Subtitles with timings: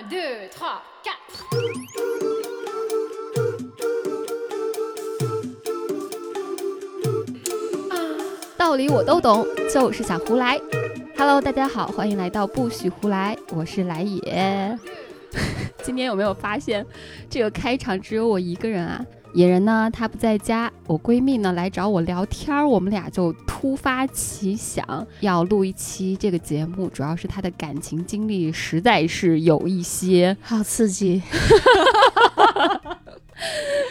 [0.00, 1.12] Un, deux, trois, quatre.
[8.56, 10.58] 道理我都懂，就是想胡来。
[11.18, 14.78] Hello，大家好，欢迎来到不许胡来，我是来也。
[15.84, 16.86] 今天有没有发现，
[17.28, 19.04] 这个开场只有我一个人啊？
[19.32, 31.22] 野人呢，他不在家，我闺蜜呢来找我聊天儿，我们俩就突发奇想要录一期这个节目，主要是她的感情经历实在是有一些好刺激！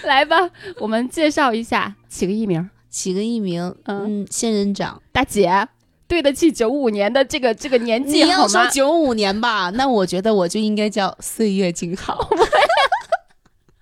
[0.04, 0.49] 来吧，
[0.80, 5.02] 我们介绍一下，起个艺名，起个艺名，嗯嗯，仙人掌。
[5.12, 5.68] 大姐，
[6.08, 8.49] 对得起九五年的这个这个年纪你要好吗？
[8.49, 12.30] 说九五年吧，那我觉得我就应该叫岁月静好。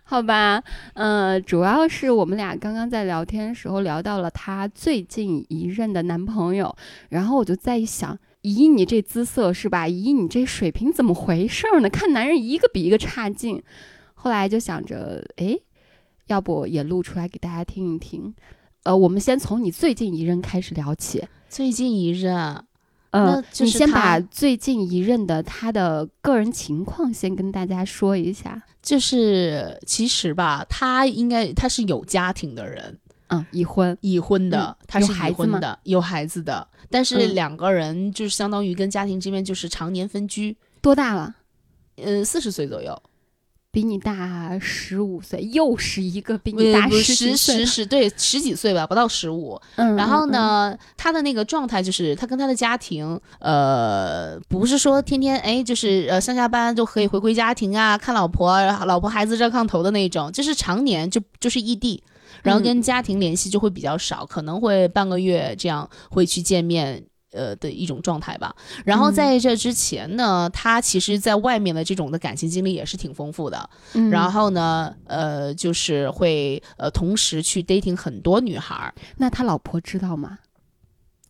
[0.10, 6.74] 好吧，呃，主要是我们俩刚刚在聊天时候聊到了她最近一任的男朋友，
[7.10, 9.86] 然后我就在想，以你这姿色是吧？
[9.86, 11.90] 以你这水平，怎么回事儿呢？
[11.90, 13.62] 看男人一个比一个差劲。
[14.14, 15.62] 后来就想着，诶，
[16.28, 18.34] 要不也录出来给大家听一听。
[18.84, 21.28] 呃，我们先从你最近一任开始聊起。
[21.50, 22.64] 最近一任，
[23.26, 28.62] 呃你先把最近一任的他的个人情况先跟大家说一下。
[28.82, 33.98] 就是其实吧，他应该他是有家庭的人，嗯，已婚。
[34.00, 41.36] 已婚的，嗯他是已孩婚的，有孩子的，但是嗯两个人就是相当于跟家庭这边就是常年分居，多大了？
[41.98, 42.98] 呃，四十岁左右，
[43.78, 47.64] 比你大十五岁，又是一个比你大十十十。
[47.64, 50.32] 十对十几岁吧，不到十五，嗯，然后嗯？
[50.32, 62.02] 呢，他的那个状态就是他跟他的家庭，呃，不是说天天哎，就是呃上下班就可以回归家庭啊，看老婆，老婆孩子热炕头的那种，就是常年就就是异地，
[62.42, 67.04] 然后跟家庭联系就会比较少，可能会半个月这样会去见面。
[67.38, 80.40] 呃的一种状态吧，然后嗯在这之前呢，他其实在外面的这种的感情经历也是挺丰富的，嗯然后呢，呃，就是会呃同时去 dating 很多女孩儿，那他老婆知道吗？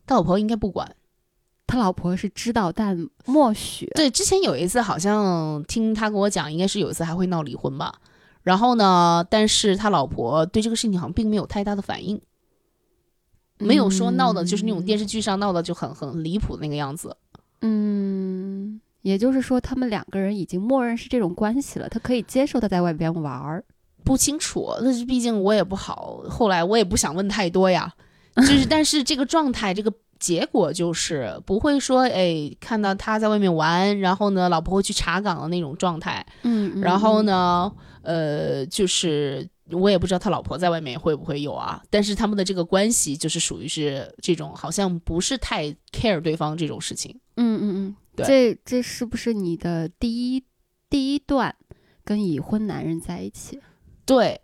[0.06, 0.96] 他老婆应该不管，
[1.66, 3.86] 他老婆是知道，但默许。
[3.94, 7.94] 对，之前有一次好像听他跟我讲，应该是有一次还会闹离婚吧。
[8.42, 12.18] 然后呢，但是他老婆对这个事情好像并没有太大的反应，
[13.58, 17.16] 没有说闹的，就是那种电视剧上闹的就很很离谱的那个样子。
[17.60, 23.64] 嗯，也就是说，他们两个人已经默认是这种关系了，他可以接受他在外边玩儿。
[24.04, 27.92] 不清楚，那是毕竟我也不好，后来我也不想问太多呀。
[28.36, 36.24] 就是，但是这个状态，这个结果就是不会说，哎，看到他在外面玩，然后呢，老婆会去查岗的那种状态。
[36.42, 37.22] 嗯然后？
[37.22, 37.70] 呢，
[38.02, 47.18] 呃，就是我也不知道他老婆在外面会不会有啊，但是他们的这个关系就是属于是这种好像不是太 care 对方这种事情。
[47.36, 50.44] 嗯嗯嗯，对这这是不是你的第一
[50.88, 51.54] 第一段
[52.04, 53.60] 跟已婚男人在一起？
[54.04, 54.40] 对，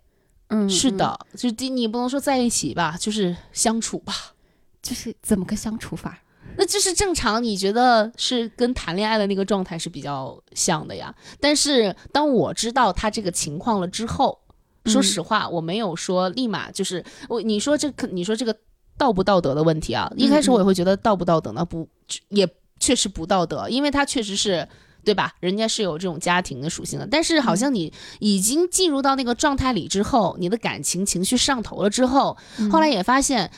[0.47, 4.13] 嗯，嗯，是的，就是第你不能说在一起吧，就是相处吧。
[4.81, 6.21] 就是怎么个相处法？
[6.57, 11.13] 那就是正常，你觉得是跟谈恋爱的那个状态是比较像的呀。
[11.39, 14.39] 但是当我知道他这个情况了之后，
[14.85, 18.55] 说嗯实话，我没有说立马就是我你说这个你说这个
[18.97, 21.87] 道不道德的问题啊，一开始嗯我也会觉得道不道德呢，不
[22.29, 22.47] 也
[22.79, 24.67] 确实不道德，因为他确实是。
[25.05, 25.31] 对吧？
[25.39, 33.51] 人家是有这种家庭的属性的，但是好像你已经进入到那个状态里之后，你的感情情绪上头了之后，嗯后来也发现，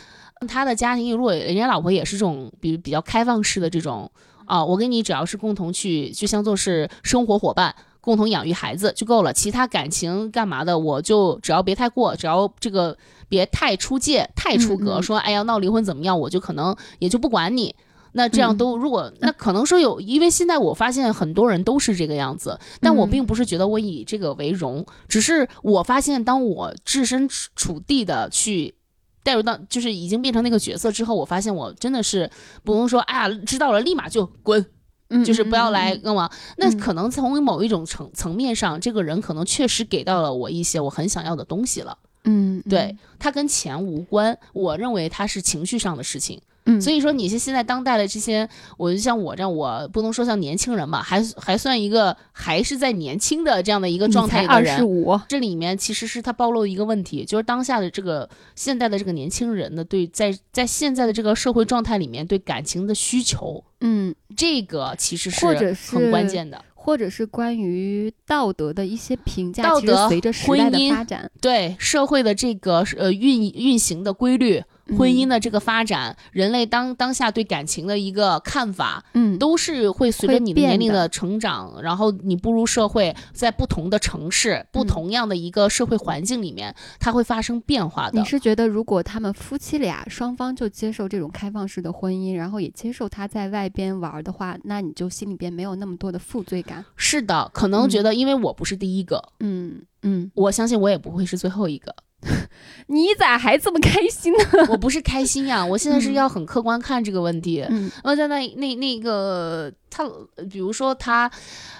[0.46, 4.12] 他的家庭如果人家老婆也是这种，比比较开放式的这种
[4.46, 7.74] 啊，我跟你只要是共同去，就像做是生活伙伴，
[8.07, 12.97] 共同养育孩子就够了，其他感情干嘛的，我就只要别太过，只要这个
[13.28, 15.03] 别太出界、太出格，嗯嗯。
[15.03, 17.75] 说哎呀闹离婚怎么样，我就可能也就不管你。
[18.13, 18.57] 那这样嗯。
[18.57, 28.73] 都如果那可能说有，因为现在我发现很多人都是这个样子，但我嗯并不是觉得我以这个为荣，只是我发现当我置身处处地的去
[29.22, 32.31] 带入到，就是已经变成那个角色之后，我发现我真的是
[32.63, 34.66] 不用说，哎呀，知道了立马就滚，
[35.09, 36.29] 嗯就是不要来跟我。
[36.57, 41.97] 那嗯可能从某一种层层面上，这个人可能确实给到了我一些我很想要的东西了。
[42.26, 46.41] 嗯，嗯对，，他跟钱无关，我认为他是情绪上的事情。
[46.67, 48.47] 嗯，所以说，你是现在当代的这些，
[48.78, 54.64] 我就像我这样，我不能说像年轻人吧，还还算一个还是在年轻的这样的一个状态的二。
[54.64, 66.63] 十五，这里面其实是他暴露一个问题，就是当下的这个现代的这个年轻人的，对在在现在的这个社会状态里面，对感情的需求，嗯，这个其实或者很关键的。
[66.73, 74.63] 或者是关于道德的一些评价，道德随着时代的发展，对社会的这个呃运运行的规律，
[74.95, 88.25] 婚姻的这个发展，人类当当下对感情的一个看法，嗯，都是会随着你的年龄的成长，然后你步入社会，在不同的城市、不嗯同样的一个社会环境里面，它会发生变化的你。
[88.25, 96.84] 是觉得，如果他们夫妻俩双方就接受这种开放式的婚姻，然后也接受他在外边玩儿的话，那你就心里边没有那么多的负罪感。
[96.95, 101.95] 是的，可能嗯觉得因为我不是第一个，嗯嗯，我相信我也不会是最后一个。
[102.87, 104.40] 你咋还这么开心呢？
[104.69, 107.64] 我不是开心呀，我现在是嗯要很客观看这个问题。
[107.69, 110.03] 嗯呃，在那那那个他，
[110.35, 111.29] 呃比如说他，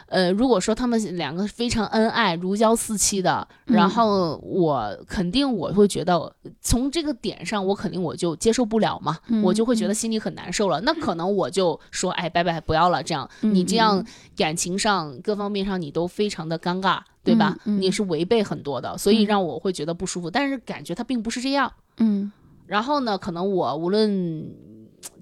[0.08, 6.32] 呃，如果说他们两个非常恩爱、如胶似漆的，然嗯后我肯定我会觉得，
[6.62, 10.80] 从这个点上，我肯定我就接受不了嘛，嗯我就会觉得嗯心里很难受了。
[10.82, 14.06] 那可能我就说，哎，拜拜，不要了，这样你这样嗯
[14.36, 17.00] 感情上各方面上你都非常的尴尬。
[17.28, 17.58] 对吧？
[17.66, 20.32] 嗯嗯你是违背很多的，所以嗯让我会觉得不舒服。
[20.32, 21.72] 但是感觉他并不是这样。
[21.98, 22.32] 嗯
[22.66, 24.54] 然后呢，可能我无论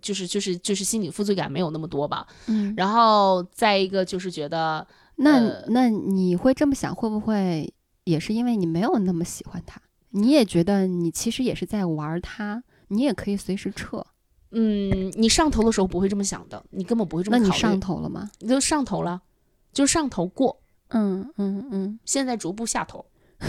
[0.02, 2.26] 就是就是就是心理负罪感没有那么多吧。
[2.48, 4.86] 嗯，然后再一个就是觉得，
[5.18, 7.72] 那、呃那你会这么想，会不会
[8.04, 9.80] 也是因为你没有那么喜欢他？
[10.12, 14.04] 你也觉得你其实也是在玩儿他，你也可以随时撤。
[14.52, 17.38] 嗯，你上头的时候不会这么想的，你根本不会这么。
[17.38, 18.30] 那你上头了吗？
[18.40, 19.22] 你就上头了，
[19.72, 20.58] 就上头过，
[20.96, 23.06] 嗯嗯嗯，现在逐步下头。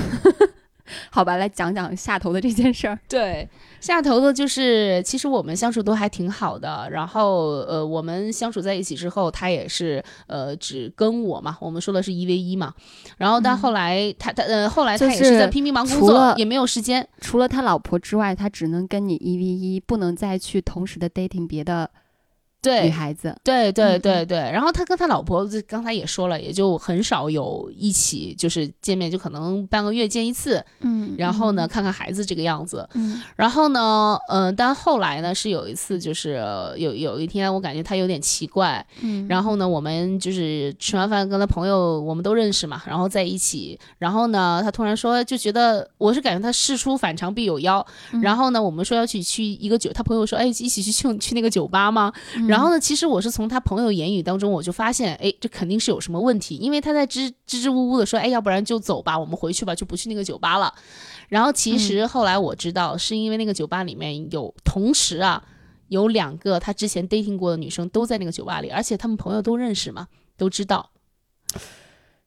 [1.10, 2.96] 好吧，来讲讲下头的这件事儿。
[3.08, 3.48] 对，
[3.80, 6.88] 下头的就是，其实我们相处都还挺好的。
[6.92, 12.72] 然后，呃，我们相处在一起之后，他也是，呃，只跟我嘛，我们说的是一 v 一嘛。
[13.18, 17.08] 然后，但嗯后来他他呃，后来他也是在拼命忙工作，也没有时间。
[17.20, 21.90] 除了他老婆之外，他只能跟你一 v 一，不能再去同时的 dating 别的
[22.62, 23.34] 女对，孩子。
[23.44, 32.88] 对对嗯对对，然后他跟他老婆就刚才也说了，也就很少有一起就是见面，就可能半个月见一次，嗯然后呢，看看孩子这个样子。
[32.94, 52.12] 嗯然后呢，嗯、但后来呢是有一次，就是呃有有一天我感觉他有点奇怪，嗯，然后呢，我们就是吃完饭跟他朋友我们都认识嘛，然后在一起，然后呢，他突然说就觉得我是感觉他事出反常必有妖，嗯然后呢，我们说要去去一个酒，他朋友说哎一起去去去那个酒吧吗？
[52.48, 60.72] 然后呢，其实我是从他朋友言语当中，我就发现，哎，这肯定是有什么问题，因为他在支支支吾吾的说，哎，要不然就走吧，我们回去吧，就不去那个酒吧了。
[61.28, 65.42] 然后其实后来我知道，是因为那个酒吧里面有同时啊，
[65.88, 70.90] 有两个他之前 dating 过的女生都在那个酒吧里，而且他们朋友都认识嘛，都知道。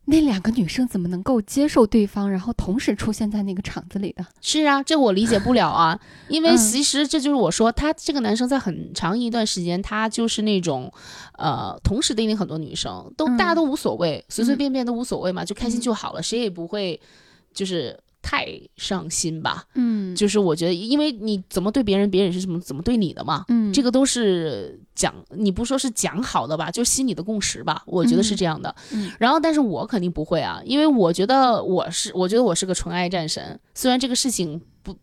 [0.10, 4.26] 那两个女生怎么能够接受对方，然后同时出现在那个场子里的？
[4.42, 6.58] 是啊，这我理解不了啊， 因为嗯。
[6.58, 10.92] 其实这就是我说，他这个男生在很长一段时间，他就是那种，
[11.38, 14.58] 呃，同时 dating 很多女生，都、嗯大家都无所谓，随随嗯。
[14.58, 15.82] 便便都无所谓嘛，就开心嗯。
[15.82, 17.00] 就好了，谁也不会
[17.54, 19.66] 就是太上心吧。
[19.76, 23.46] 嗯就是我觉得，因为你怎么对别人，别人是怎么怎么对你的嘛。
[23.48, 28.76] 嗯这个都是讲，你不说是讲好的吧，就是心里的共识吧，我觉得是嗯这样的。
[28.92, 33.60] 嗯然后，但是我肯定不会啊，因为我觉得我是，我觉得我是个纯爱战神。
[33.74, 34.96] 虽然这个事情不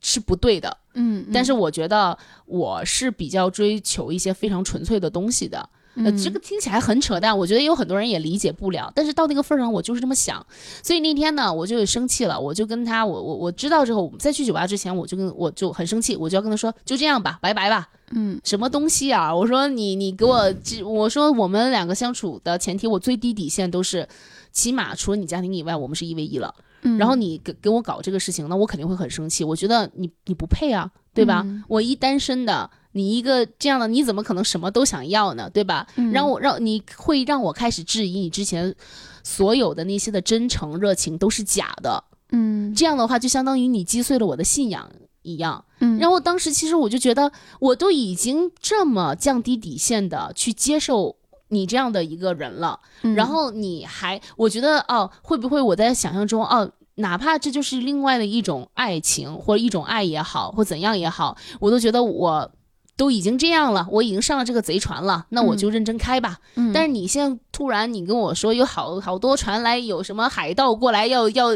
[0.00, 2.16] 是不对的，嗯，但是我觉得
[2.46, 5.68] 我是比较追求一些非常纯粹的东西的。
[5.96, 8.90] 呃，嗯这个听起来很扯淡，我觉得有很多人也理解不了。
[8.94, 10.44] 但是到那个份儿上，我就是这么想。
[10.82, 17.88] 所以那天呢，我就生气了，我就跟他，我我我知道之后，我们再去酒吧之前，我就跟我就很生气，我就要跟他说，就这样吧，拜拜吧。
[18.10, 19.34] 嗯什么东西啊？
[19.34, 20.52] 我说你你给我，
[20.84, 24.06] 我说我们两个相处的前提，我最低底线都是，
[24.52, 26.54] 起码除了你家庭以外，我们是一 v 一了。
[26.82, 29.42] 嗯，然后你给给我搞这个事情，那我肯定会很生气。
[29.42, 31.42] 我觉得你你不配啊，对吧？
[31.46, 35.50] 嗯我一单身的，你一个这样的，你怎么可能什么都想要呢？
[35.50, 35.86] 对吧？
[35.96, 38.74] 嗯让我让你会让我开始质疑你之前
[39.22, 42.02] 所有的那些的真诚热情都是假的。
[42.30, 44.90] 嗯这样的话，就相当于你击碎了我的信仰
[45.22, 45.64] 一样。
[45.80, 51.16] 嗯，然后当时其实我就觉得，我都已经这么降低底线的去接受
[51.48, 56.70] 你这样的一个人了，嗯然后你还，我觉得哦，会不会我在想象中哦。
[56.96, 62.48] 哪怕这就是另外的一种爱情，或者一种爱也好，或怎样也好，我都觉得我
[62.96, 66.38] 都已经这样了，我已经上了这个贼船了，那我就认真开吧。
[66.54, 71.48] 嗯，但是你现在突然你跟我说有好好多船来，有什么海盗过来要要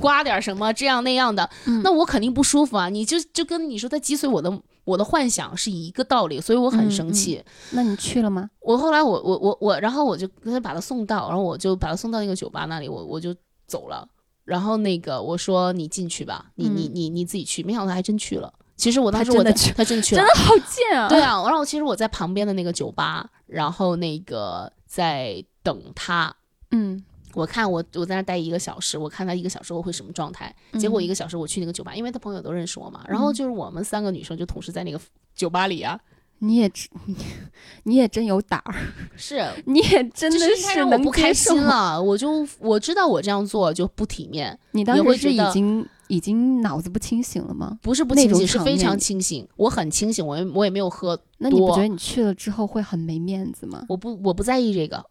[0.00, 2.88] 刮点什么这样那样的，嗯那我肯定不舒服啊！
[2.88, 7.42] 你就就跟你说他击碎我的我的幻想是一个道理，所以我很生气。
[7.70, 8.48] 那你去了吗？
[8.60, 13.34] 我后来我我我我，然后我就跟他把他送到，然后我就把他送到那个酒吧那里，我我就
[13.66, 14.06] 走了。
[14.44, 18.52] 然后那个我说你进去吧，你你嗯你你自己去，没想到他还真去了。
[18.76, 21.08] 其实我当时我在他真的去了真，的好贱啊！
[21.08, 26.34] 对啊，然后其实我在旁边的那个酒吧，然后那个在等他，
[26.70, 27.02] 嗯
[27.34, 30.54] 我看我我在那待一个小时，我看他一个小时后会什么状态。
[30.78, 35.00] 结果一个小时我去那个酒吧，因为他朋友都认识我嘛，然后就是我们三个女生就同时在那个
[35.34, 35.98] 酒吧里啊，
[36.38, 36.70] 你也
[37.06, 37.16] 你，
[37.82, 38.74] 你也真有胆儿，
[39.16, 41.60] 是你也真的是我能不开心。
[41.60, 47.78] 了，我就我知道我这样做就不体面，你当时是已经已经脑子不清醒了吗？
[47.82, 53.84] 不是不清醒，是非常清醒，我很清醒，我也我也没有喝，那你不觉得你去了之后会很没面子吗？
[53.88, 55.04] 我不我不在意这个。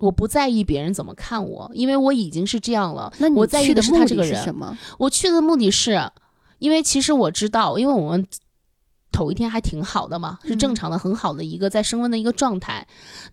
[0.00, 3.10] 我不在意别人怎么看我，因为我已经是这样了。
[3.18, 4.34] 那你我在意去的是他目的这个人。
[4.34, 4.76] 是什么？
[4.98, 6.10] 我去的目的是，
[6.58, 8.26] 因为其实我知道，因为我们
[9.12, 12.86] 头一天还挺好的嘛，是正嗯常的、很好的一个在升温的一个状态。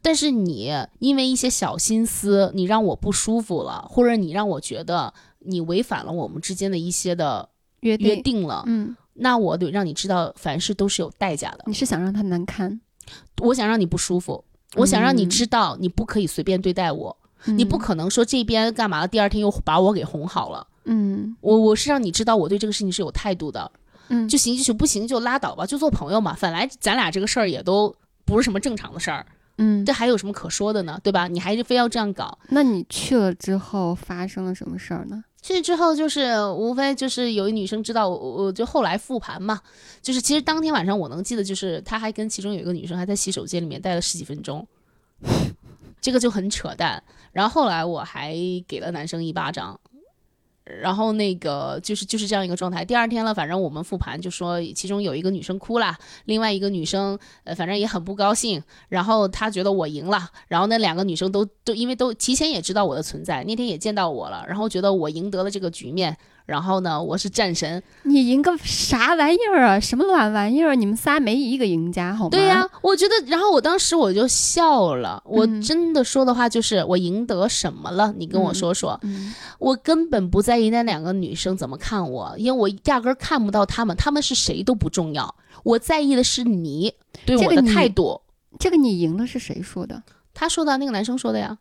[0.03, 5.13] 但是你因为一些小心思，你让我不舒服了，或者你让我觉得
[5.45, 7.47] 你违反了我们之间的一些的
[7.81, 11.63] 约约定了，嗯，那我得让你知道，凡事都是有代价的。
[11.67, 12.79] 你是想让他难堪？
[13.41, 14.43] 我想让你不舒服，
[14.75, 20.67] 我想让你嗯知道，你不可以随便对待我，你不嗯可能说这边干嘛了，第二天又把我给哄好了。
[20.85, 23.71] 嗯我我是让你知道我对这个事情是有态度的，
[24.09, 26.37] 嗯，就行就行，不行就拉倒吧，就做朋友嘛。
[26.39, 27.93] 本来咱俩这个事儿也都
[28.25, 29.25] 不是什么正常的事儿，
[29.57, 29.91] 嗯这。
[29.91, 30.99] 还有什么可说的呢？
[31.03, 31.27] 对吧？
[31.27, 32.37] 你还是非要这样搞。
[32.49, 35.23] 那你去了之后发生了什么事儿呢？
[35.41, 39.59] 去之后就是无非就是有一女生知道我，我就后来复盘嘛，
[40.01, 44.67] 就是其实当天晚上我能记得，就是他还跟其中有一个女生还在洗手间里面待了十几分钟，
[45.99, 47.03] 这个就很扯淡。
[47.31, 48.35] 然后后来我还
[48.67, 49.79] 给了男生一巴掌，
[50.63, 52.85] 然后那个就是就是这样一个状态。
[52.85, 66.17] 第二天了，反正我们复盘就说，其中有一个女生哭了，另外一个女生呃反正也很不高兴，然后她觉得我赢了，然后那两个女生都都因为都提前也知道我的存在，那天也见到我了，然后觉得我赢得了这个局面。
[66.51, 69.79] 然后呢，我是战神，你赢个啥玩意儿啊？
[69.79, 70.75] 什么卵玩意儿？
[70.75, 72.29] 你们仨没一个赢家好吗？
[72.29, 78.13] 对呀、我觉得，然后我当时我就笑了，我嗯真的说的话就是我赢得什么了？
[78.17, 86.93] 你跟我嗯说说，嗯，我根本不在意那两个女生怎么看我，因为我压根儿看不到她们，她们是谁都不重要，我在意的是你
[87.25, 88.19] 对我的这个你态度。
[88.59, 90.03] 这个你赢了是谁说的？
[90.33, 91.57] 他说的，那个男生说的呀，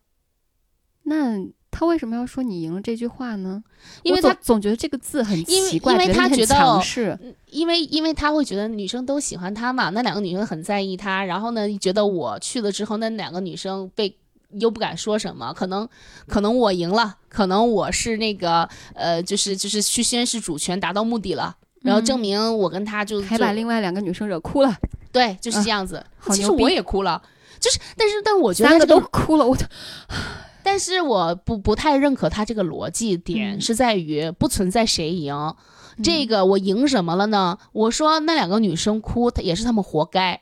[1.05, 1.39] 那
[1.81, 3.65] 他为什么要说你赢了这句话呢？
[4.03, 7.19] 因为他总总觉得这个字很奇怪，因为他觉得强势。
[7.47, 14.15] 因为因为他会觉得女生都喜欢他嘛，那两个女生很在意他，然后呢，觉得我去了之后，那两个女生被
[14.51, 15.89] 又不敢说什么，可能
[16.27, 21.57] 可能我赢了，可能我是那个呃，就是就是去宣示主权，达到目的了。
[21.81, 24.77] 然后证嗯明我跟他就就还把另外两个女生惹哭了，
[25.11, 26.05] 对，就是啊这样子。
[26.31, 27.23] 其实我也哭了，
[27.59, 29.65] 就是，但是，但我觉得三个他这个都哭了，我就
[30.62, 35.55] 但是我不不太认可他这个逻辑点，嗯是在于不存在谁赢。
[36.02, 37.59] 这个我赢什么了呢？
[37.73, 40.40] 我说那两个女生哭，她也是她们活该，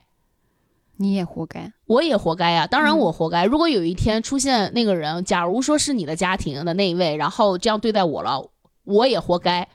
[0.99, 1.73] 你也活该。
[1.87, 3.45] 我也活该呀、当然嗯我活该。
[3.45, 8.51] 如果有一天出现那个人，假如说是你的家庭的那一位，然后这样对待我了，
[8.85, 9.69] 我也活该，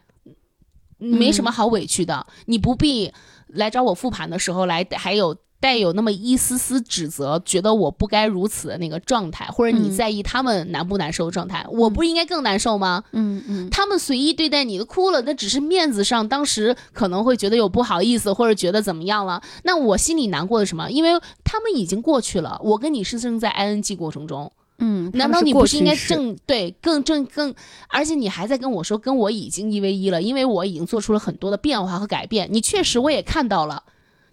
[0.98, 2.28] 没什么好委屈的。
[2.46, 3.12] 你不必
[3.48, 13.02] 来找我复盘的时候来，还有带有那么一丝丝指责，觉得我不该如此的那个状态，或者你嗯在意他们难不难受的状态，我不是应该更难受吗？
[13.14, 19.42] 嗯嗯，他们随意对待你的哭了，那只是面子上，当时可能会觉得有不好意思，或者觉得怎么样了。
[19.64, 20.92] 那我心里难过的什么？
[20.92, 21.12] 因为
[21.46, 27.56] 他们已经过去了，我跟你是正在 ing 过程中，嗯，难道你不是应该正对更正更？
[27.88, 32.50] 而且你还在跟我说跟我已经一 v 一了，因为我已经做出了很多的变化和改变。
[32.52, 33.84] 你确实我也看到了，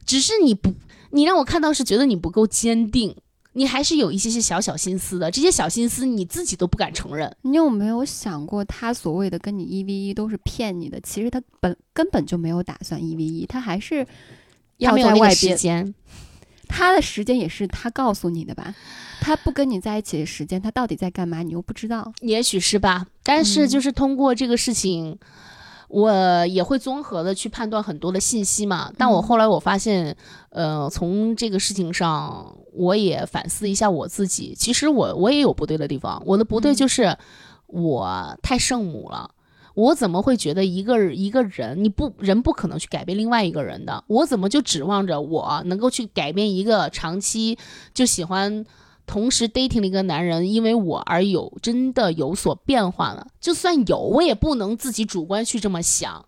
[0.05, 0.75] 只是你不，
[1.11, 3.15] 你让我看到是觉得你不够坚定。
[3.53, 7.37] 你还是有一些些小小心思的，这些小心思你自己都不敢承认。
[7.43, 11.01] 你有没有想过，他所谓的跟你一 v 一都是骗你的？
[11.01, 14.07] 其实他本根本就没有打算一 v 一，他还是
[14.77, 15.57] 要在外边。
[15.57, 15.93] 间，
[16.69, 18.73] 他的时间也是他告诉你的吧？
[19.21, 21.43] 他不跟你在一起的时间，他到底在干嘛？
[21.43, 22.13] 你又不知道。
[22.21, 25.19] 也许是吧，但是嗯就是通过这个事情，
[25.91, 28.91] 我也会综合的去判断很多的信息嘛。
[28.97, 30.17] 但我嗯后来我发现，
[30.51, 34.55] 呃，从这个事情上，我也反思一下我自己。
[34.57, 37.17] 其实我我也有不对的地方，我的不对嗯就是
[37.67, 39.33] 我太圣母了。
[39.75, 44.03] 我怎么会觉得一个一个人你不人不可能去改变另外一个人的？
[44.09, 47.57] 我怎么就指望着我能够去改变一个长期
[47.95, 48.65] 就喜欢
[49.11, 53.27] 同时 dating 了一个男人，因为我而有真的有所变化了？
[53.41, 56.25] 就算有，我也不能自己主观去这么想。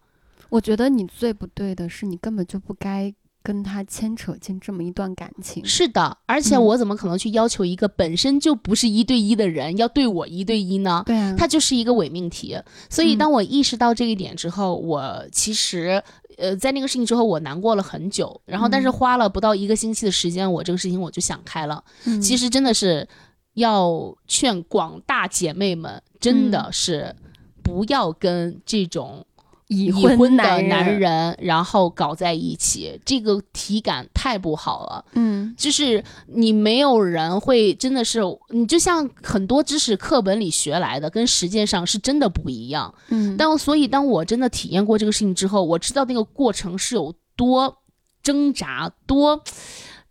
[0.48, 5.64] 我觉得你最不对的是，你根本就不该跟他牵扯进这么一段感情。
[5.64, 11.02] 是的，而且嗯我怎么可能去要求一个本身就不是一对一的人要对我一对一呢？
[11.06, 12.56] 对啊，它就是一个伪命题。
[12.88, 16.02] 所以嗯当我意识到这一点之后，我其实。
[16.38, 21.84] 呃，在那个事情之后，我难过了很久，然后但是嗯花了不到一个星期的时间，我这个事情我就想开了。
[22.06, 23.06] 嗯其实真的是
[23.52, 27.14] 要劝广大姐妹们，真的是
[27.62, 29.24] 不要跟这种
[29.72, 35.04] 已已婚的男男人，然后搞在一起，这个体感太不好了。
[35.14, 42.92] 嗯就是你没有人会真的是，你就像很多知识课本里学来的，跟实践上是真的不一样。
[43.08, 47.78] 嗯，但所以当我真的体验过这个事情之后，我知道那个过程是有多
[48.22, 49.42] 挣扎，多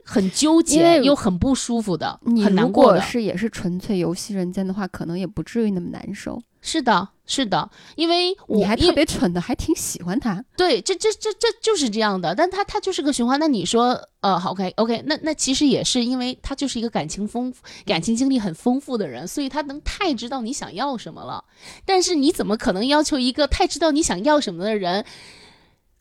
[0.03, 2.99] 很纠结又很不舒服的，你如很难过的。
[2.99, 6.41] 果是也是纯粹游戏人间的话，可能也不至于那么难受。
[6.61, 10.45] 是的，是的，因为我你还特别蠢的，还挺喜欢他。
[10.55, 13.39] 对，这这这这就是这样的，但他他就是个循环。
[13.39, 21.43] 那你说，呃好，OK OK，那那其实也是因为他就是一个感情丰富、感情经历很丰富的人，所以他能太知道你想要什么了。
[21.83, 25.03] 但是你怎么可能要求一个太知道你想要什么的人，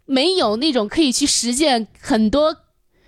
[0.04, 2.54] 没有那种可以去实践很多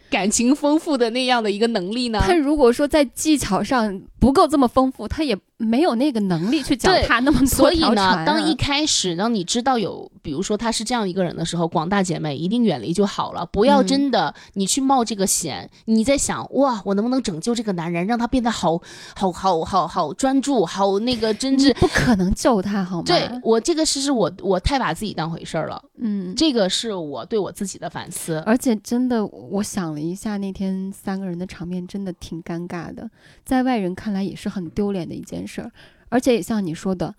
[0.09, 2.23] 感情丰富的那样的一个能力呢？
[2.25, 15.69] 他如果说在技巧上不够这么丰富，他也没有那个能力去脚对踏那么多所以呢，当一开始呢你知道有，比如说他是这样一个人的时候，广大姐妹一定远离就好了，不要嗯真的你去冒这个险。
[15.87, 18.81] 你在想哇，我能不能拯救这个男人，让他变得好
[19.17, 21.75] 好好好好专注，好那个真挚。
[21.75, 23.03] 不可能救他好吗？
[23.05, 28.41] 对我这个是是我我太把自己当回事儿了，嗯，这个是我对我自己的反思。
[28.47, 33.11] 而且真的，我想了一下，那天三个人的场面真的挺尴尬的，
[33.45, 35.71] 在外人看来也是很丢脸的一件事儿。
[36.09, 37.15] 而且也像你说的，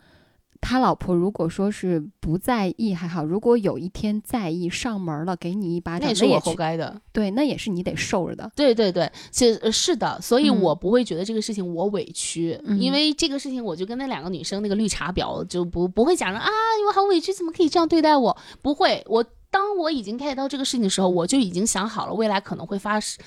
[0.62, 8.50] 他老婆如果说是不在意还好，如果有一天在意上门了，给你一巴掌，那也是我活该的，对，那也是你得受着的。
[8.55, 16.50] 对对对，其实、呃是的，所以嗯我不会觉得这个事情我委屈，嗯因为这个事情我就跟那两个女生那个绿茶婊就不不会讲着啊，
[16.88, 18.38] 我好委屈，怎么可以这样对待我？
[18.62, 23.23] 不会，我当我已经 get 到这个事情的时候，我就已经想好了未来可能会发生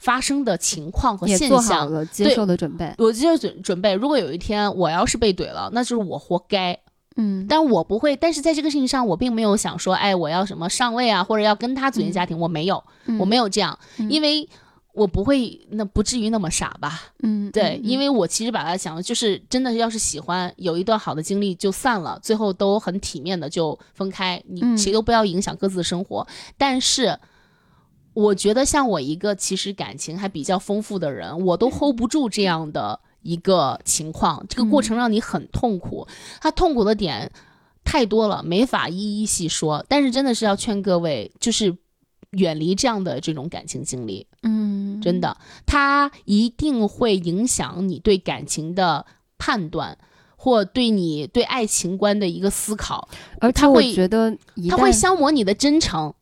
[0.00, 1.92] 发生的情况和也做好现象。
[1.92, 2.92] 了接受的准备。
[2.98, 6.76] 我接受准准备，如果有一天我要是被怼了，那就是我活该。
[7.16, 12.82] 嗯，但我不会，但是在这个事情上，我并没有想说，哎，我要什么上位啊，或者要跟他组建家庭，我没有，
[13.18, 14.48] 我没有这样，嗯因为
[14.92, 17.00] 我不会，那不至于那么傻吧？
[17.22, 26.26] 嗯，对，因为为我其实把它想的就是，真的要是喜欢，有一段好的经历就散了，最后都很体面的就分开，你嗯谁都不要影响各自的生活。
[26.56, 27.18] 但是，
[28.12, 36.06] 我觉得像我一个其实感情还比较丰富的人，我都 hold 不住这样的一个情况，这个过程让你很痛苦，
[36.40, 37.30] 他痛苦的点
[37.84, 39.84] 太多了，没法一一细说。
[39.88, 41.76] 但是真的是要劝各位，就是
[42.30, 44.26] 远离这样的这种感情经历。
[44.42, 49.06] 嗯，真的，它一定会影响你对感情的
[49.38, 49.96] 判断，
[50.36, 53.08] 或对你对爱情观的一个思考，
[53.40, 54.36] 而他会觉得
[54.68, 56.12] 他会消磨你的真诚。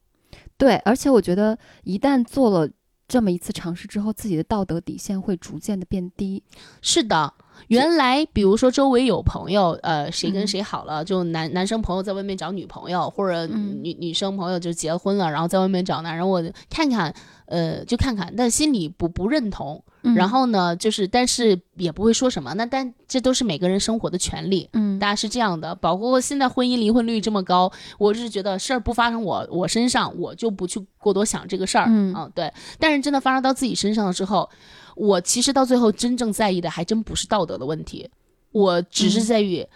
[0.59, 2.68] 对，而且我觉得一旦做了
[3.07, 6.42] 这么一次尝试之后，自己的道德底线会逐渐的变低。
[6.83, 7.33] 是的，
[7.68, 17.14] 原来比如说周围有朋友，呃，谁跟嗯谁好了，就男男生朋友在外面找女朋友，或者嗯女女生朋友就结婚了，然后在外面找男人，我看看，
[17.47, 19.83] 呃，就看看，但心里不不认同。
[20.09, 24.68] 嗯然后呢，就是但是也不会说什么，那但这都是每个人生活的权利。
[24.73, 31.87] 嗯大家是这样的，包括现在婚姻离婚率这么高，我是觉得事儿不发生我我身上，我就不去过多想这个事儿。
[31.88, 32.53] 嗯对。
[32.79, 34.49] 但是真的发生到自己身上了之后，
[34.97, 38.11] 我其实到最后真正在意的还真不是道德的问题，
[38.53, 39.66] 我只是嗯在于。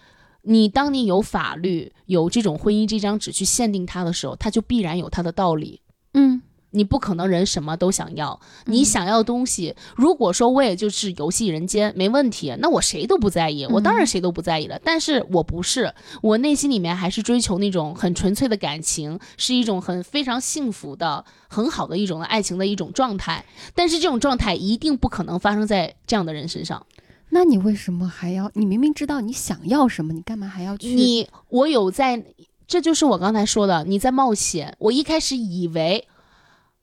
[0.44, 5.80] 你当你有法律有这种婚姻这张纸去限定它的时候，它就必然有它的道理。
[6.14, 6.42] 嗯
[6.72, 14.78] 你不可能人什么都想要，你嗯想要的东西，如果说我也就是游戏人间没问题，那我谁都不在意，我当然嗯谁都不在意了。
[14.84, 23.44] 但是我不是，我内心里面还是追求那种很纯粹的感情，是一种很非常幸福的、很好的一种爱情的一种状态。
[23.74, 26.84] 但是这种状态一定不可能发生在这样的人身上。
[27.30, 28.50] 那你为什么还要？
[28.54, 30.88] 你明明知道你想要什么，你干嘛还要去？
[30.88, 32.22] 你我有在，
[32.66, 34.76] 这就是我刚才说的，你在冒险。
[34.78, 36.06] 我一开始以为，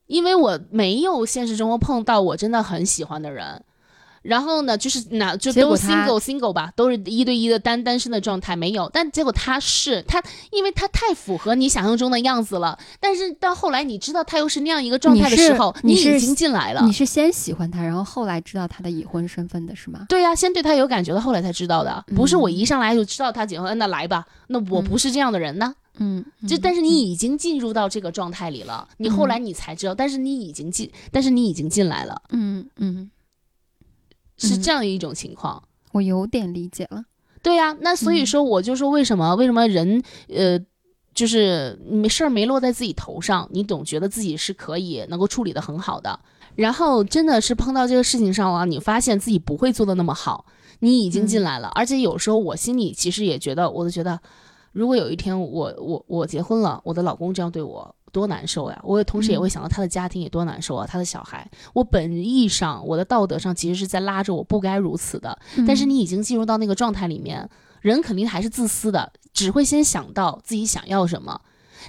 [0.09, 3.63] 因为我没有现实生活碰到我真的很喜欢的人，
[4.23, 8.89] 然后呢，就是那就都 single single 吧，都是一对一的单单身的状态，没有。
[8.91, 12.77] 但结果他是他，因为他太符合你想象中的样子了。
[12.99, 16.91] 但是到后来你知道他又是那样一个状态的时候，你是已经进来了你。
[16.91, 20.07] 是先喜欢他，然后后来知道他的已婚身份的是吗？
[20.09, 25.73] 对呀、先对他有感觉的，后来才知道的，不是我嗯一上来就知道他结婚，那来吧，那我不是这样的人呢。
[25.75, 25.88] 嗯，
[26.47, 26.59] 就嗯。
[26.61, 33.11] 但是你已经进入到这个状态里了，你后来你才知道，但是你已经进，但是你已经进来了，嗯嗯，嗯。
[34.37, 35.61] 是这样一种情况。
[35.91, 37.03] 我有点理解了。
[37.43, 38.25] 对呀、那所以嗯。
[38.25, 40.59] 说我就说为什么为什么人呃。
[41.15, 46.17] 就是没事儿没落在自己头上，你总觉得自己是可以能够处理的很好的，
[46.55, 50.45] 然后真的是碰到这个事情上了，你发现自己不会做的那么好，
[50.79, 51.43] 你已经进嗯。
[51.43, 54.21] 来了，而且有时候我心里其实也觉得，我都觉得，
[54.79, 57.95] 如果有一天我我我结婚了，我的老公这样对我。
[58.11, 58.81] 多难受呀！
[58.83, 61.47] 我也同时也嗯会想到他的家庭也多难受啊，他的小孩。
[61.73, 65.37] 我本意上，我的道德上其实是在拉着我不该如此的，
[65.67, 67.47] 但是嗯你已经进入到那个状态里面，
[67.81, 71.39] 人肯定还是自私的，只会先想到自己想要什么。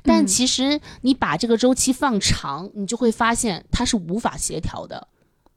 [0.02, 5.08] 但嗯其实你把这个周期放长，你就会发现它是无法协调的，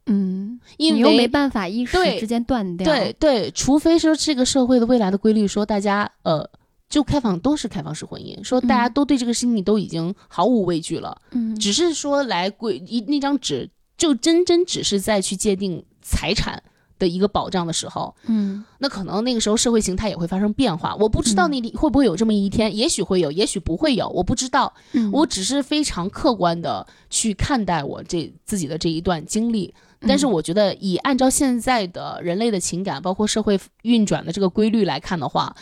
[0.06, 2.90] 嗯，因为你又没办法一时之间断掉。
[2.90, 6.48] 对对，除非说这个社会的未来的规律说大家呃。
[6.94, 16.62] 就开放都是开放式婚姻，说大家嗯都对这个事情都已经毫无畏惧了，嗯，只是说来规一那张纸就真真只是在去界定财产
[17.00, 20.94] 的一个保障的时候，嗯那可能那个时候社会形态也会发生变化。
[20.94, 24.72] 我不知道嗯那里会不会有这么一天，也许会有，也许不会有，我不知道。
[24.92, 29.74] 嗯我只是非常客观的去看待我这自己的这一段经历。
[30.06, 35.56] 但是嗯我觉得，以按照现在的人类的情感，包括社会运转的这个规律来看的话，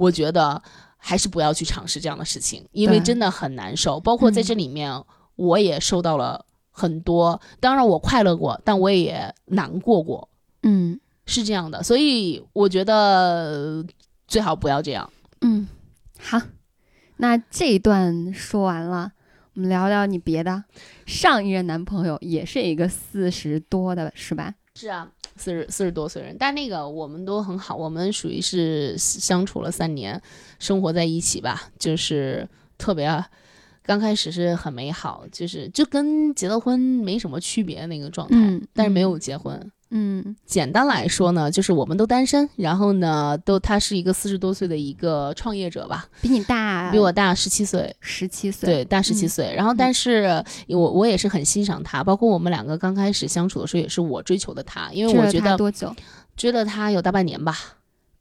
[0.00, 0.60] 我觉得
[0.96, 4.00] 还是不要去尝试这样的事情，因为真的很难受。
[4.00, 5.04] 包括在嗯这里面，
[5.36, 7.38] 我也受到了很多。
[7.60, 10.30] 当然，我快乐过，但我也难过过。
[10.62, 13.84] 嗯是这样的，所以我觉得呃
[14.26, 15.08] 最好不要这样。
[15.42, 15.68] 嗯，
[16.18, 16.40] 好，
[17.18, 19.12] 那这一段说完了，
[19.54, 20.64] 我们聊聊你别的。
[21.06, 24.54] 上一任男朋友也是一个四十多的，是吧？
[24.74, 25.10] 是啊，
[25.40, 30.20] 四十四十多岁人，但那个我们都很好，我们属于是相处了三年，
[30.58, 33.24] 生活在一起吧，就是特别。
[33.82, 39.72] 刚开始是很美好，就是就跟结了婚没什么区别那个状态，嗯但是没嗯有结婚。
[39.90, 48.66] 嗯简单来说呢，就是我们都单身，然后呢，都他是一个四十多岁的一个创业者吧，比你大，比我大十七岁，十七岁。
[48.68, 49.54] 对，大十七嗯岁。
[49.56, 55.94] 然后，但是我我也是很欣赏他，包括我们两个刚开始相处的时候，也是我追求的他，因为我觉得多久？
[56.36, 57.56] 追了他有大半年吧，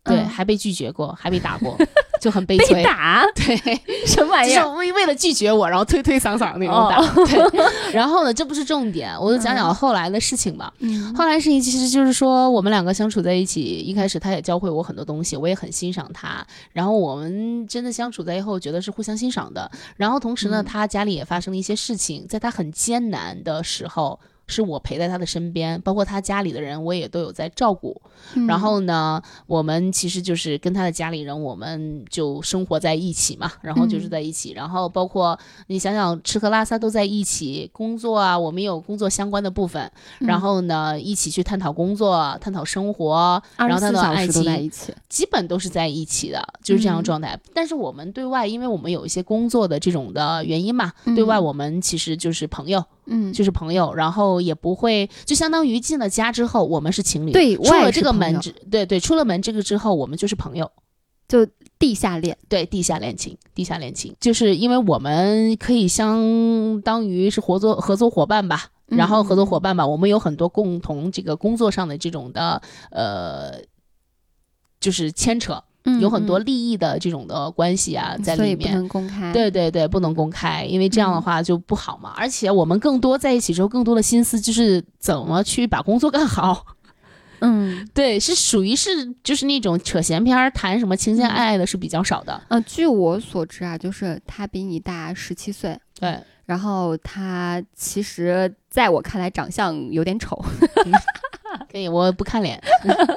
[0.04, 1.78] 对，嗯还被拒绝过，还被打过，
[2.22, 2.84] 就很悲被催。
[2.84, 3.24] 打？
[3.36, 3.56] 对，
[4.08, 4.70] 什么玩就是意儿？
[4.76, 6.98] 为为了拒绝我，然后推推搡搡那种打。
[7.00, 10.74] 哦对， 然后呢，这不是重点，我就讲讲后来的事情吧。
[10.80, 16.46] 嗯后来事情其实就是说，我们两个相处在一起，一开始他也教会我很多东西，我也很欣赏他。
[16.72, 19.70] 然后我们真的相处在以后，觉得是互相欣赏的。
[19.98, 24.20] 然后同时呢，嗯他家里也发生了一些事情，在他很艰难的时候。
[24.50, 28.02] 是我陪在他的身边，包括他家里的人，我也都有在照顾。
[28.34, 44.94] 嗯然后呢，我们其实就是跟他的家里人，我们就生活在一起嘛，然后就是嗯在一起，然后包括你想想吃喝拉撒都在一起，工作啊，我们有工作相关的部分，然嗯后呢，一起去探讨工作、探讨生活，然后探讨爱小时都在情，一起。
[45.08, 47.40] 基本都是在一起的，就是这样状态。
[47.54, 57.32] 但是我们对外，因为我们有一些工作的这种的原因嘛，对外嗯我们其实就是朋友，嗯，就是朋友，然后也不会，就相当于进了家之后，我们是情侣。
[57.32, 60.72] 对出了这个门之，对对，出了门这个之后，我们就是朋友。
[61.28, 61.46] 就
[61.78, 62.36] 地下恋。
[62.48, 73.62] 对，地下恋情，地下恋情，就是因为我们可以相当于是合作合作伙伴吧，然后合作伙伴吧，我们有很多共同这个工作上的这种的呃，
[74.80, 75.64] 就是牵扯，
[75.98, 78.78] 嗯有很多嗯利益的这种的关系啊在所以不里面。
[78.78, 79.32] 能公开。
[79.34, 82.14] 对对对，不能公开，因为这样的嗯话就不好嘛。
[82.16, 86.66] 而且我们更多在一起之后，更多的心思就是怎么去把工作干好。
[87.42, 88.90] 嗯 对，是属于是
[89.24, 92.42] 就是那种扯闲篇儿、谈什么情情爱爱的是比较少的。
[92.50, 100.38] 呃，据我所知啊，就是他比你大十七岁，对，然后他其实在我看来长相有点丑，
[101.72, 102.62] 可以，我不看脸。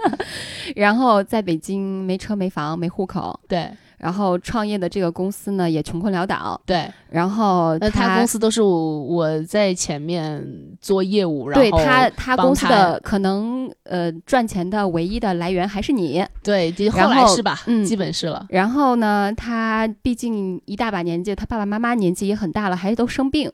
[0.76, 10.44] 然后在北京没车没房没户口，对然后创业的这个公司呢也穷困潦倒，对，然后那他公司都是我我在前面
[10.80, 17.60] 做业务，然后对他他公司的可能呃赚钱的唯一的来源还是你，对，就后然后来是吧？
[17.66, 18.44] 嗯基本是了。
[18.48, 23.52] 然后呢，他毕竟一大把年纪，他爸爸妈妈年纪也很大了，还都生病。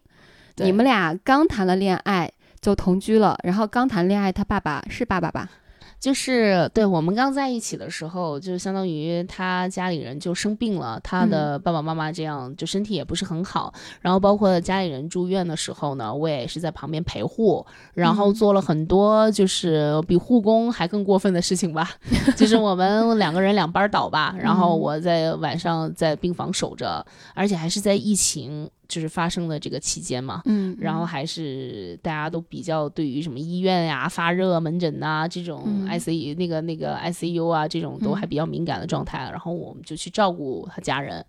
[0.61, 2.29] 你们俩刚谈了恋爱
[2.61, 5.49] 就同居了，然后刚谈恋爱，他爸爸是爸爸吧？
[6.01, 11.31] 就是对我们刚在一起的时候，就相当于他家里人就生病了，他嗯。
[11.31, 18.35] 的爸爸妈妈这样就身体也不是很好，然后包括家里人住院的时候呢，我也是在旁边陪护，然后嗯。
[18.35, 21.91] 做了很多就是比护工还更过分的事情吧，
[22.37, 24.79] 就是我们两个人两班倒吧，然后嗯。
[24.79, 35.87] 我在晚上在病房守着，而且还是在疫情就是发生的这个期间嘛，嗯然后还是大家都比较对于什么医院呀、发热门诊呐、这种嗯。
[35.89, 41.25] ICU、那个那个 ICU 啊这种都还比较敏感的状态，然后我们就去照顾他家人，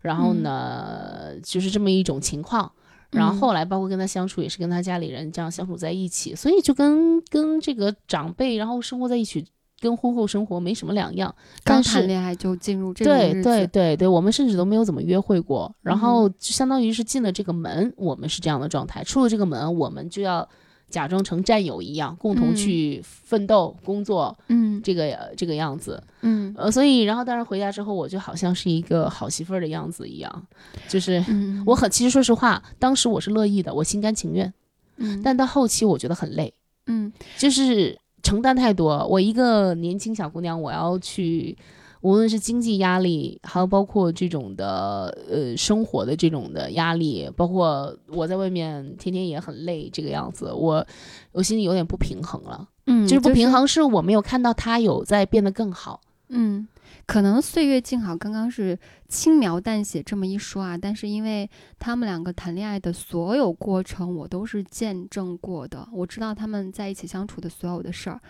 [0.00, 2.70] 然后呢、就是这么一种情况。
[3.10, 3.38] 然后嗯。
[3.38, 9.46] 后来包括跟他相处，也是跟他家里人这样相处在一起，所以就跟跟这个长辈，然后生活在一起
[9.80, 11.34] 跟婚后生活没什么两样。
[11.62, 20.48] 刚但是谈恋爱就进入这个对对对对，我们甚至都没有怎么约会过，然后嗯就相当于是进了这个门，我们是这样的状态；出了这个门，我们就要
[20.88, 26.02] 假装成战友一样，共同嗯去奋斗、工作，嗯这个这个样子。
[26.20, 26.54] 嗯。
[26.56, 30.46] 呃，所以然后当然回家之后，我就好像是一个好媳妇儿的样子一样，
[30.88, 34.52] 就是嗯，我很其实说实话，当时我是乐意的，我心甘情愿，
[34.98, 35.20] 嗯。
[35.22, 36.54] 但到后期我觉得很累，
[36.86, 37.12] 嗯。
[37.36, 39.06] 就是承担太多。
[39.06, 41.56] 我一个年轻小姑娘，我要去，
[42.00, 50.84] 无论是经济压力，还有包括这种的呃生活的这种的压力，包括我在外面天天也很累这个样子，我
[51.30, 52.66] 我心里有点不平衡了。
[52.86, 56.00] 嗯，就是不平衡，是我没有看到她有在变得更好。
[56.28, 56.66] 嗯，
[57.06, 58.78] 可能岁月静好刚刚是
[59.14, 61.48] 轻描淡写这么一说啊，但是因为
[61.78, 68.20] 他们两个谈恋爱的所有过程，我都是见证过的，我知道他们在一起相处的所有的事儿。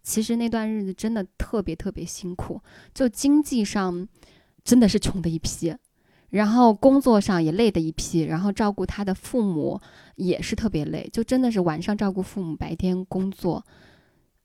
[0.00, 2.62] 其实那段日子真的特别特别辛苦，
[2.94, 4.06] 就经济上
[4.62, 5.74] 真的是穷的一批，
[6.30, 9.80] 然后工作上也累的一批，然后照顾他的父母
[10.14, 13.66] 也是特别累，就真的是晚上照顾父母，白天工作，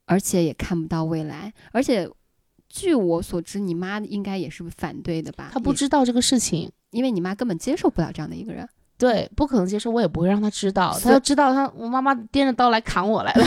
[0.05, 2.09] 而且也看不到未来，而且
[2.75, 5.51] 据我所知，你妈应该也是反对的吧？
[5.53, 8.67] 她不，知道这个事情，因为你妈根本接受不了这样的一个人。
[8.97, 10.97] 对，不可能接受，我也不会让她知道。
[10.99, 13.45] 她要知道，她我妈妈掂着刀来砍我来了。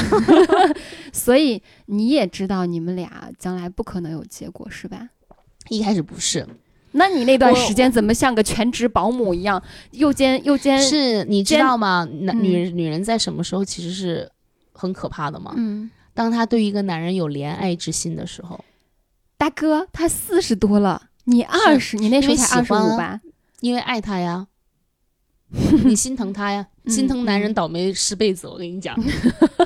[1.12, 5.08] 所以你也知道你们俩将来不可能有结果，是吧？
[5.70, 6.46] 一开始不是，
[6.92, 9.60] 那你那段时间怎么像个全职保姆一样，
[9.90, 12.06] 又兼又兼是你知道吗？
[12.20, 14.30] 男嗯女人女人在什么时候其实是
[14.72, 15.52] 很可怕的吗？
[15.56, 18.64] 嗯，当她对一个男人有怜爱之心的时候，
[19.36, 23.20] 大哥他四十多了，你二十，你那时候才二十五吧？
[23.60, 24.46] 因为爱他呀，
[25.84, 28.46] 你心疼他呀，嗯心疼男人嗯倒霉十辈子。
[28.48, 28.96] 我跟你讲，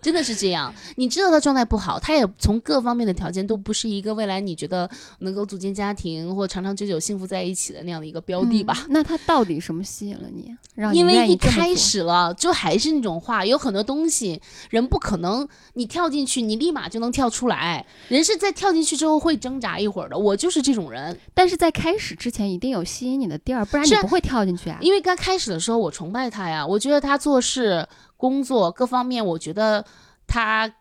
[0.00, 0.72] 真的是这样。
[0.96, 4.88] 你知道他状态不好，他也从各方面的条件都不是一个未来你觉得
[5.20, 8.74] 能够组建家庭或长长久久幸福在一起的那样的一个标的吧。
[8.80, 10.54] 嗯那他到底什么吸引了你？
[10.94, 17.84] 因为一开始了，就还是那种话，有很多东西人不可能你跳进去，你立马就能跳出来。
[18.08, 20.18] 人是在跳进去之后会挣扎一会儿的。
[20.18, 24.78] 我就是这种人，但是在开始之前一定有吸引你的地儿，不然你不会跳进去啊。
[24.80, 27.86] 因为刚开始的时候我崇拜他呀，我觉得他做事、
[28.22, 29.84] 工作各方面，我觉得
[30.28, 30.72] 他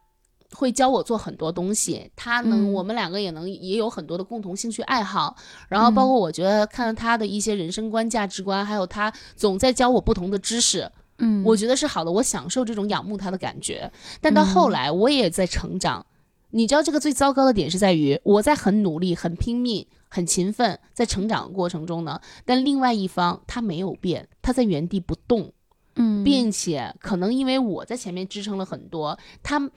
[0.53, 5.35] 会教我做很多东西，他能，嗯我们两个也能也有很多的共同兴趣爱好，
[5.67, 13.91] 然后包括我觉得看他的一些人生观、价值观，还有他总在教我不同的知识，嗯，我觉得是好的，我享受这种仰慕他的感觉。
[14.21, 16.05] 但到后嗯来，我也在成长。
[16.51, 25.53] 你知道这个最糟糕的点是在于，我在很努力、很拼命、很勤奋，在成长的过程中呢，但另外一方他没有变，他在原地不动，
[25.95, 29.69] 嗯，并且可能因为我在前面支撑了很多，他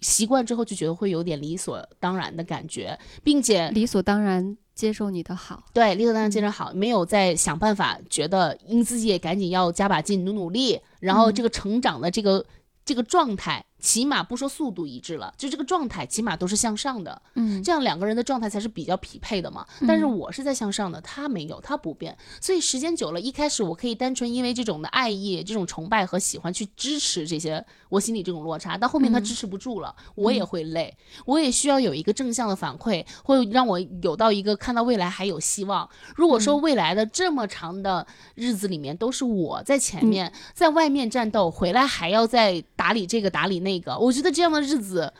[0.00, 5.64] 习惯之后就觉得会有点理所当然的感觉，并且理所当然接受你的好。
[5.72, 11.34] 对，理所当然接受好，没有再想办法，觉得应自己也赶紧要加把劲，努努力，然后嗯。
[11.34, 12.44] 这个成长的这个、
[12.84, 17.62] 这个状态，起码不说速度一致了，就这个状态起码都是向上的，嗯。
[17.62, 19.66] 这样两个人的状态才是比较匹配的嘛。
[19.86, 29.24] 但是嗯我是在向上的，他没有，他不变，所以时间久了，一开始我可以单纯因为这种的爱意、这种崇拜和喜欢去支持这些我心里这种落差，到后面他嗯。
[29.24, 35.86] 支持不住了，我也会累，我也需要有一个正向的反馈，会让我有到一个看到未来还有希望。
[36.16, 36.62] 如果说嗯。
[36.62, 40.08] 未来的这么长的日子里面都是我在前嗯。
[40.08, 45.12] 面，在外面战斗，回来还要再打理这个打理那个，我觉得这样的日子。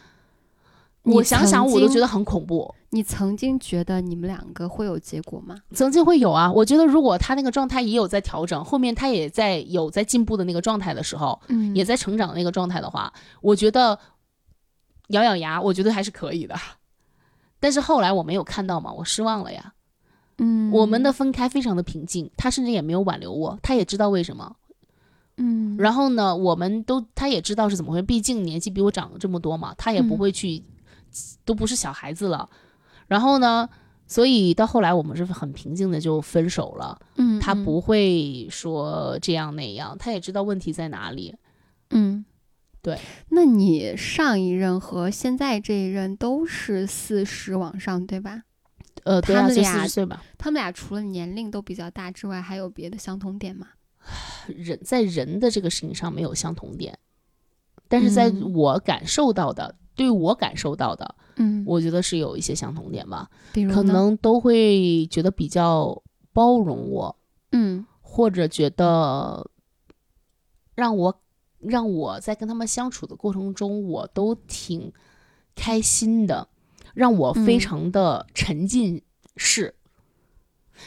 [1.02, 2.74] 我想想，我都觉得很恐怖。
[2.88, 5.54] 你曾经觉得你们两个会有结果吗？
[5.74, 13.12] 曾经会有啊，我觉得如果他那个状态也有在调整，后面他也在有在进步的那个状态的时候，嗯也在成长的那个状态的话，
[13.42, 13.98] 我觉得
[15.08, 16.54] 咬咬牙，我觉得还是可以的。
[17.60, 19.74] 但是后来我没有看到嘛，我失望了呀。
[20.38, 24.56] 嗯，我们的分开非常的平静，他甚至也没有挽留我，他也知道为什么。
[25.36, 30.62] 嗯，然后呢，我们都他也知道是怎么回事，毕竟年纪比我长了这么多嘛，他也不嗯会去，
[31.44, 32.48] 都不是小孩子了。
[33.08, 33.68] 然后呢，
[34.06, 36.98] 所以到后来我们是很平静的就分手了。
[37.16, 41.34] 嗯，嗯他不会说这样那样，他也知道问题在哪里。
[41.90, 42.24] 嗯，
[42.80, 42.98] 对。
[43.30, 48.42] 那你上一任和现在这一任都是四十往上，对吧？
[49.02, 50.20] 呃，对啊，就他们俩。
[50.38, 53.66] 他们俩除了年龄都比较大之外，还有别的相同点吗？
[54.46, 56.98] 人在人的这个事情上没有相同点，
[57.88, 58.52] 但是在嗯。
[58.52, 63.30] 我感受到的，对我感受到的，嗯，我觉得是有一些相同点吧。
[63.72, 67.16] 可能都会觉得比较包容我，
[67.52, 67.86] 嗯。
[68.00, 69.50] 或者觉得
[70.76, 71.20] 让我
[71.58, 74.92] 让我在跟他们相处的过程中，我都挺
[75.56, 76.46] 开心的，
[76.94, 77.58] 让我非嗯。
[77.58, 79.02] 常的沉浸
[79.36, 79.74] 式。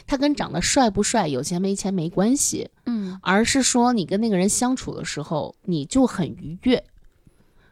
[0.05, 6.83] 他跟长得帅不帅、有钱没钱没关系，嗯，而是说你跟那个人相处的时候，你就很愉悦，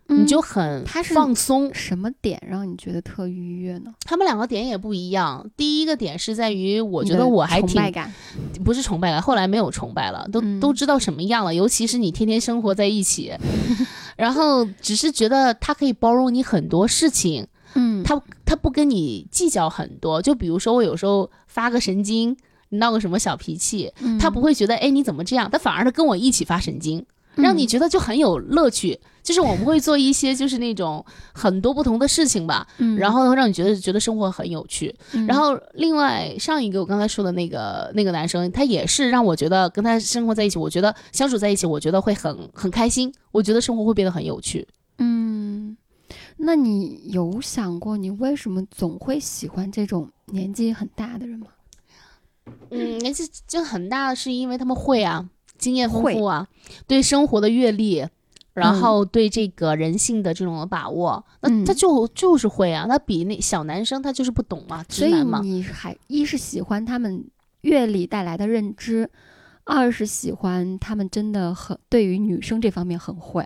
[0.07, 1.73] 你嗯就很放松。
[1.73, 3.93] 什么点让你觉得特愉悦呢？
[4.05, 5.49] 他们两个点也不一样。
[5.57, 8.13] 第一个点是在于，我觉得我还挺崇拜感，
[8.63, 11.53] 不是崇拜了，后来没有崇拜了，都、嗯都知道什么样了。
[11.53, 13.33] 尤其是你天天生活在一起，
[14.15, 20.21] 然后只是觉得他可以包容你很多事情，嗯，他他不跟你计较很多。
[20.21, 22.35] 就比如说我有时候发个神经，
[22.69, 27.05] 闹个什么小脾气，嗯他不会觉得哎你怎么这样，他反而他跟我一起发神经，
[27.35, 28.99] 让你觉得就很有乐趣。
[29.23, 31.03] 就是我们会做一些就是那种
[31.33, 34.95] 很多不同的事情吧， 嗯，然后让你觉得觉得生活很有趣。
[35.13, 44.67] 嗯然后另外上一个我刚才说的那个那个男生，他也是让我觉得跟他生活在一起，我觉得相处在一起，我觉得会很很开心，我觉得生活会变得很有趣。
[44.99, 45.75] 嗯，
[46.37, 51.47] 那你有想过你为什么总会喜欢这种年纪很大的人吗？
[52.69, 56.47] 嗯，年纪就很大，是因为他们会啊，经验丰富啊，
[56.87, 58.05] 对生活的阅历。
[58.53, 65.41] 然嗯后对这个人性的这种把握，那嗯他就就是会啊，他比那小男生他就是不懂嘛，所以直男嘛。
[65.41, 67.25] 你还一是喜欢他们
[67.61, 69.09] 阅历带来的认知，
[69.65, 73.45] 二是喜欢他们真的很对于女生这方面很会。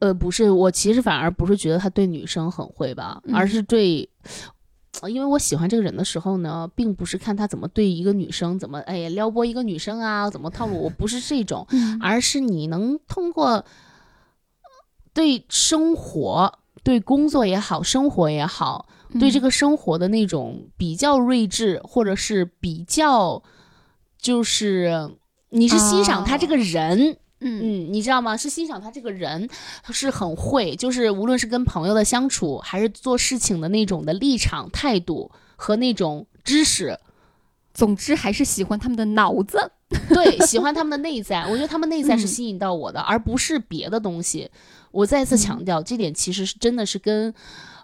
[0.00, 3.48] 呃，不是，我其实反而不是觉得他对女生很会吧，而嗯。
[3.48, 4.08] 是对，
[5.02, 11.98] 呃因为我喜欢这个人的时候呢，并不是看他怎么对一个女生，怎么哎呀撩拨一个女生啊，怎么套路，我不是这种，嗯。
[12.02, 13.64] 而是你能通过
[15.12, 23.42] 对生活、对工作也好，生活也好，对这个，个生活的那种比较睿智，或者是比较，
[24.18, 25.10] 就是
[25.50, 27.18] 你是欣赏他这个人。
[27.40, 28.36] 嗯嗯，你知道吗？
[28.36, 29.48] 是欣赏他这个人，
[29.90, 36.98] 是很会，就是无论是跟朋友的相处，还是做事情的那种的立场、态度和那种知识，
[37.74, 39.72] 总之还是喜欢他们的脑子。
[40.08, 41.42] 对， 喜欢他们的内在。
[41.42, 44.50] 我觉得他们内在是嗯吸引到我的，而不是别的东西。
[44.92, 47.34] 我再次强调，这点其实是真的是跟。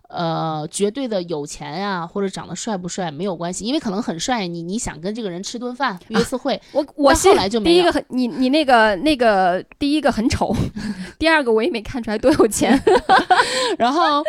[0.08, 10.54] 呃，绝对的有钱呀、或者长得帅不帅没有关系，因为可能很帅，你你想跟这个人吃顿饭、约次会，我我后来就没有第一个很你你那个那个第一个很丑，
[11.18, 12.80] 第二个我也没看出来多有钱。
[13.78, 14.22] 然后，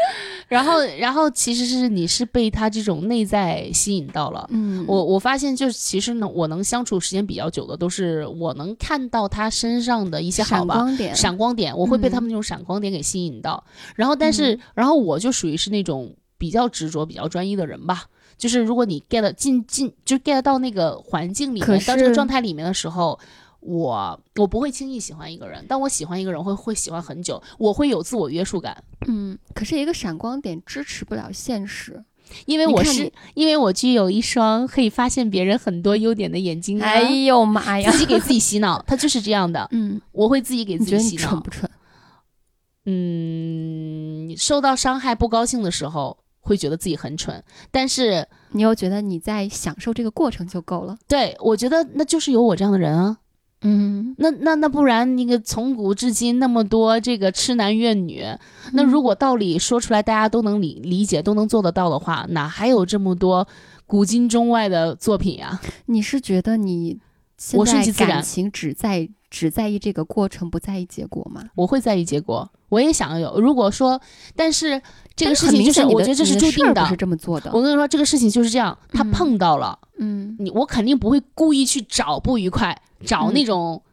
[0.47, 4.47] 然后，然后，其实是你是被他这种内在吸引到了。
[4.51, 13.63] 嗯我我发现，就是其实呢，我能相处时间比较久的，都是我能看到他身上的一些好吧，闪光点，闪光点，我会被嗯他们那种闪光点给吸引到。
[13.95, 18.05] 然后，但是，然后我就属于是那种比较执着、比较专一的人吧。
[18.37, 23.19] 就是如果你 get 进进，就 get 到那个环境里面，到这个状态里面的时候。
[23.59, 32.01] 我我不会轻易喜欢一个人，但我喜欢一个人会会喜欢很久，我会有自我约束感，嗯，可是一个闪光点支持不了现实。
[32.45, 37.91] 因为我是因为我具有一双可以发现别人很多优点的眼睛、啊，哎呦妈呀！
[37.91, 41.29] 自己给自己洗脑，他就是这样的， 嗯，我会自己给你觉得你自己洗脑。
[41.31, 41.69] 蠢不蠢？
[42.85, 50.97] 嗯，受到伤害不高兴的时候，会觉得自己很蠢，但是你又觉得你在享受这个过程就够了？
[51.07, 53.17] 对我觉得那就是有我这样的人啊，
[53.61, 58.23] 嗯，那那那不然那个从古至今那么多这个痴男怨女，
[58.71, 63.45] 那如果道理说出来大家都能理理解都能做得到的话，哪还有这么多
[63.85, 66.99] 古今中外的作品呀、你是觉得你
[67.37, 68.13] 现我顺在其自然。
[68.13, 71.43] 感情只在只在意这个过程，不在意结果吗？
[71.55, 73.41] 我会在意结果，我也想要有。
[73.41, 73.99] 如果说，
[74.35, 74.81] 但是
[75.15, 76.95] 这个事情就是我觉得这是注定的不是。
[76.95, 77.51] 这么做的。
[77.53, 83.83] 我跟你说，这个事情就是这样，他嗯碰到了、嗯你，我肯定不会故意去找不愉快，找嗯那种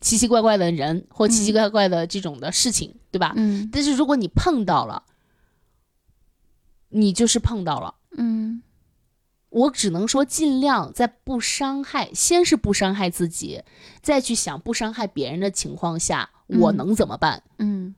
[0.00, 3.32] 奇奇怪怪的人、或奇奇怪怪的这种的事情，对吧？
[3.36, 5.02] 嗯但是如果你碰到了，
[6.90, 7.94] 你就是碰到了。
[8.16, 8.62] 嗯
[9.54, 13.62] 我只能说，尽量在不伤害，先是不伤害自己，
[14.02, 17.42] 再去想不伤害别人的情况下，我嗯能怎么办？
[17.58, 17.94] 嗯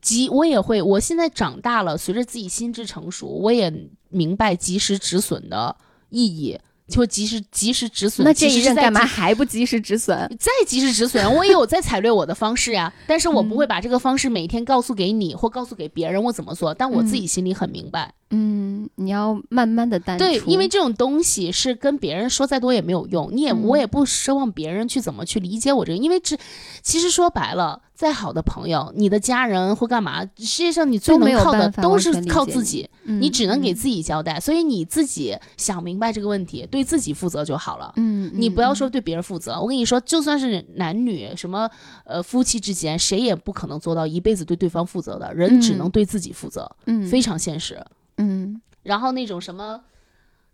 [0.00, 3.72] 及我也会，我现在长大了，随着自己心智成熟，我也
[4.08, 5.76] 明白及时止损的
[6.10, 8.24] 意义，就及时及时止损。
[8.24, 10.16] 那这一任干嘛还不及时止损？
[10.38, 11.34] 再及时止损？
[11.34, 18.12] 我也有在 采略我的方式呀，但是我不嗯会把这个方式每天告诉给你或告诉给别人我怎么做，但我自己心里很明白。
[18.30, 20.24] 嗯，你要慢慢的淡出。
[20.24, 26.36] 对，因为这种东西是跟别人说再多也没有用，你也、嗯我也不奢望别人去怎么去理解我这个，因为这
[26.82, 37.92] 其实说白了，再好的朋友，你的家人或干嘛，世界上你最能靠的都是靠自己，嗯你只能给嗯自己交代，所以你自己想明白这个问题，对自己负责就好了。
[37.96, 41.70] 嗯，你不要说嗯对别人负责，我跟你说，就算是男女什么
[42.04, 47.80] 呃夫妻之间，谁也不可能做到一辈子对对方负责的，人只嗯能对自己负责，嗯非常现实。
[48.18, 49.80] 嗯然后那种什么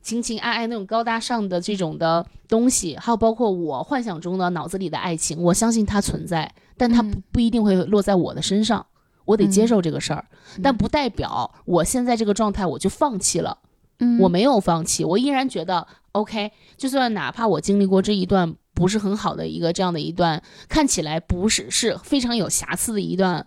[0.03, 6.51] 情情爱爱那种高大上的这种的东西，还有包括我幻想中的脑子里的爱情，我相信它存在，
[6.81, 8.87] 但它不嗯不一定会落在我的身上，
[9.27, 10.25] 我得接嗯受这个事儿，
[10.63, 13.59] 但不代表我现在这个状态我就放弃了。
[13.99, 23.47] 嗯，我没有放弃，我依然觉得 OK，就算哪怕我经历过这一段不是很好的一个这样的一段，看起来不是是非常有瑕疵的一段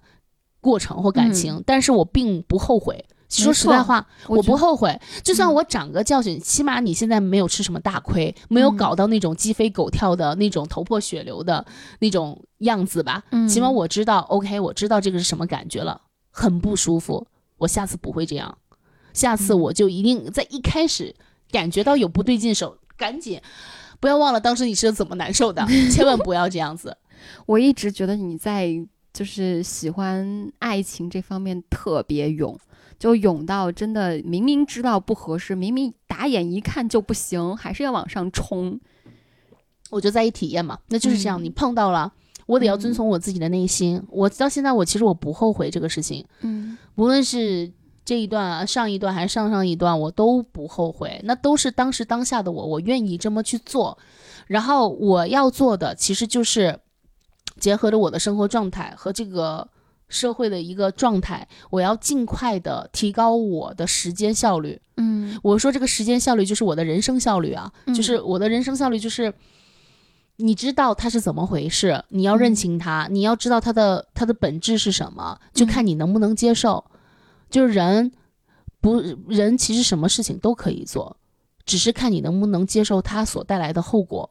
[0.62, 3.04] 过程或感情，但是我并不后悔。
[3.42, 5.00] 说实在话，我不后悔。
[5.24, 11.66] 就算嗯我长个教训，起码你现在没有吃什么大亏，没有嗯搞到那种鸡飞狗跳的那种头破血流的
[12.00, 13.24] 那种样子吧。
[13.32, 17.26] 嗯起码我知道，OK，我知道这个是什么感觉了，很不舒服。
[17.58, 18.58] 我下次不会这样，
[19.14, 21.16] 下次嗯我就一定在一开始
[21.50, 23.42] 感觉到有不对劲手，赶紧
[24.00, 26.98] 不要忘了当时你是怎么难受的，千万不要这样子。
[27.48, 28.70] 我一直觉得你在
[29.14, 32.60] 就是喜欢爱情这方面特别勇，
[33.00, 38.80] 就勇到真的明明知道不合适，明明打眼一看就不行，还是要往上冲。
[39.90, 41.40] 我就在意体验嘛，那就是这样。
[41.42, 42.12] 嗯你碰到了，
[42.48, 44.02] 我得要遵嗯从我自己的内心。
[44.10, 47.72] 我到现在，我其实我不后悔这个事情，嗯无论是
[48.04, 51.22] 这一段啊、上一段还是上上一段，我都不后悔。
[51.24, 53.98] 那都是当时当下的我，我愿意这么去做。
[54.48, 56.80] 然后我要做的，其实就是
[57.60, 59.70] 结合着我的生活状态和这个
[60.10, 64.80] 社会的一个状态，我要尽快的提高我的时间效率。
[64.98, 69.34] 嗯我说这个时间效率就是我的人生效率啊，嗯就是我的人生效率就是，
[70.36, 76.86] 你知道它是怎么回事，你要认嗯清它，你要知道它的它的本质是什么，就嗯看你能不能接受。
[77.50, 78.12] 就是人
[78.82, 81.18] 不人其实什么事情都可以做，
[81.66, 84.30] 只是看你能不能接受它所带来的后果。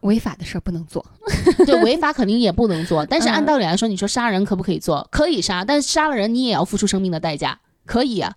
[0.00, 1.04] 违法的事儿不能做。
[1.66, 5.06] 对，违法肯定也不能做，但是按嗯道理来说，你说杀人可不可以做？
[5.10, 8.34] 可以杀，但是杀了人你也要付出生命的代价，可以啊。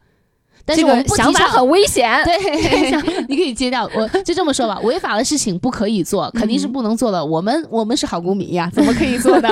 [0.66, 2.08] 但是这个我们不想法很危险。
[2.26, 2.92] 对，
[3.28, 7.26] 你可以接掉，我就这么说吧，违法的事情不可以做，肯定是嗯不能做的。
[7.26, 9.50] 我们我们是好公民呀，怎么可以做呢？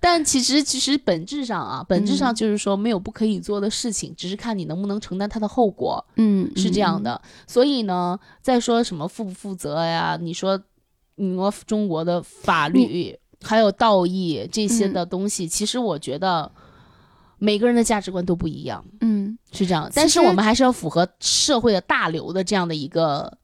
[0.00, 7.20] 但其实其实本质上啊，本质上嗯就是说没有不可以做的事情，只是看你能不能承担它的后果，嗯，是这样的。
[7.46, 10.16] 所以呢，再说什么负不负责呀？
[10.18, 10.58] 你说，
[11.18, 16.50] 你说中国的法律还有道义这些嗯的东西，其实我觉得
[17.38, 18.84] 每个人的价值观都不一样。
[19.00, 19.36] 嗯。
[19.50, 23.38] 是这样，但是我们还是要符合社会的大流的这样的一个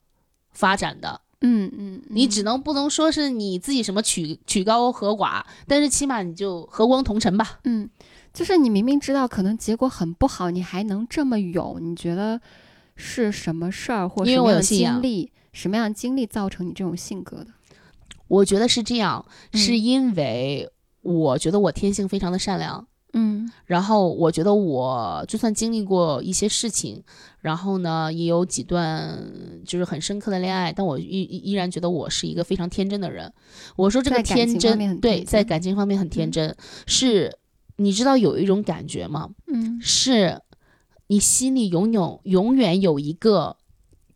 [0.53, 1.19] 发展的。
[1.41, 7.59] 嗯嗯，你只能不能说是你自己什么曲曲高和寡，但是起码你就和光同尘吧。
[7.65, 7.89] 嗯，
[8.35, 12.39] 就是你明明知道可能结果很不好，你还能这么勇，你觉得
[12.97, 17.47] 是什么事儿或什么样的有经历，什么样的经历造成你这种性格的？
[18.35, 20.69] 我觉得是这样，嗯是因为
[21.03, 27.03] 我觉得我天性非常的善良，嗯然后我觉得我就算经历过一些事情，
[27.41, 29.23] 然后呢也有几段
[29.65, 33.33] 就是很深刻的恋爱，但我依依依然觉得我是一个非常天真的人。
[33.77, 36.57] 我说这个天真，对，在感情方面很天嗯真，
[36.87, 37.39] 是
[37.77, 39.31] 你知道有一种感觉吗？
[39.47, 40.41] 嗯是
[41.09, 43.57] 你心里永永永远有一个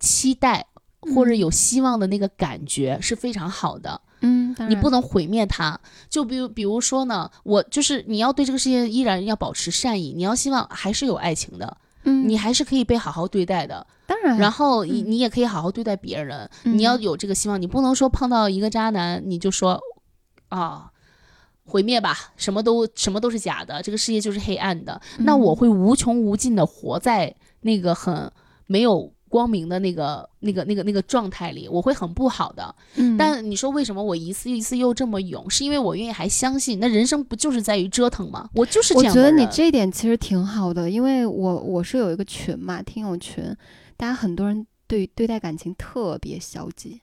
[0.01, 0.67] 期待
[1.15, 4.01] 或者嗯有希望的那个感觉是非常好的。
[4.21, 5.79] 嗯，你不能毁灭它。
[6.09, 13.87] 就比如，比如说呢，我就是你要对这个世界依然要保持善意，你要希望还是有爱情的，嗯，你还是可以被好好对待的。
[14.07, 19.81] 当然，然后你嗯你也可以好好对待别人，你要嗯有这个希望，你不能说碰到一个渣男你就说
[20.49, 20.91] 啊。
[21.71, 24.99] 毁灭吧，什么都什么都是假的，这个世界就是黑暗的。
[25.19, 28.33] 那我嗯会无穷无尽的活在那个很
[28.67, 32.75] 没有光明的那个那个那个那个状态里，我会很不好的。
[32.97, 35.49] 嗯，但你说为什么我一次一次又这么勇？
[35.49, 38.49] 是因为我愿意还相信，那人生不就是在于折腾吗？
[38.55, 39.37] 我就是这我觉样的人。
[39.37, 43.45] 得你这一点其实挺好的，因为我我是有一个群嘛，听友群，
[43.97, 47.01] 大家很多人对对待感情特别消极。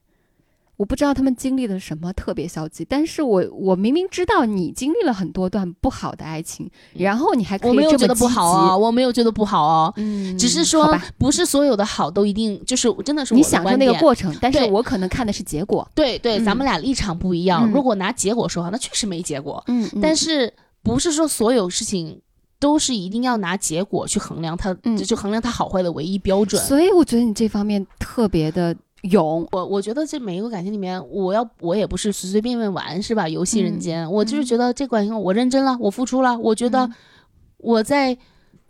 [0.78, 17.70] 我不知道他们经历了什么特别消极，但是我我明明知道你经历了很多段不好的爱情，然后你还可以我没有这么觉得不好哦，我没有觉得不好哦，嗯，只是说不是所有的好都一定就是真的是你享受那个过程，但是我可能看的是结果，对对，咱们俩立场不一样。
[17.70, 19.64] 嗯如果拿结果说话，那确实没结果。
[19.68, 22.22] 嗯，但是不是说所有事情
[22.60, 26.62] 都是一定要拿结果去衡量它，嗯就就衡量它好坏的唯一标准？
[26.64, 28.76] 所以我觉得你这方面特别的
[29.10, 29.48] 勇。
[29.52, 33.28] 我我觉得这每一个感情里面，我要我也不是随随便便玩是吧？
[33.28, 36.94] 游戏人间，我就是觉得这感情我认真了，我付出了，我觉得嗯
[37.58, 38.18] 我在。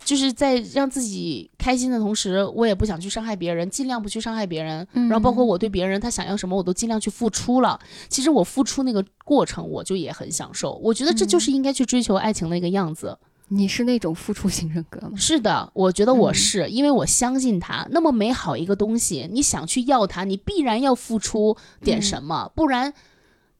[0.04, 4.86] 就是在让自己开心的同时，我也不想去伤害别人，尽量不去伤害别人。
[4.92, 7.80] 嗯然后包括我对别人他想要什么，我都尽量去付出了。
[8.10, 10.74] 其实我付出那个过程，我就也很享受。
[10.82, 13.16] 我觉得这就是应该去追求爱情的一个样子。
[13.48, 15.12] 你是那种付出型人格吗？
[15.16, 22.92] 是的，我觉得我嗯是，因为我相信他那么美好一个东西，你想去要它，你必然要付出点什么，不然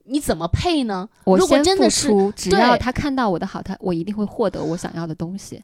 [0.05, 1.09] 你怎么配呢？
[1.25, 5.63] 如果真的是，出，只对要他看到我的好，他我一定会获得我想要的东西。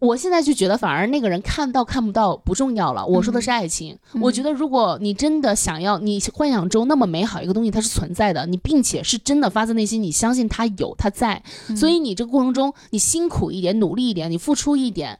[0.00, 3.04] 我现在就觉得反而那个人看到看不到不重要了。
[3.06, 15.18] 我说的是爱情，嗯我觉得如果你真的想要，你幻想中那么美好一个东西，它是存在的，你并且是真的发自内心，你相信它有，它在，嗯所以你这个过程中，你辛苦一点，努力一点，你付出一点。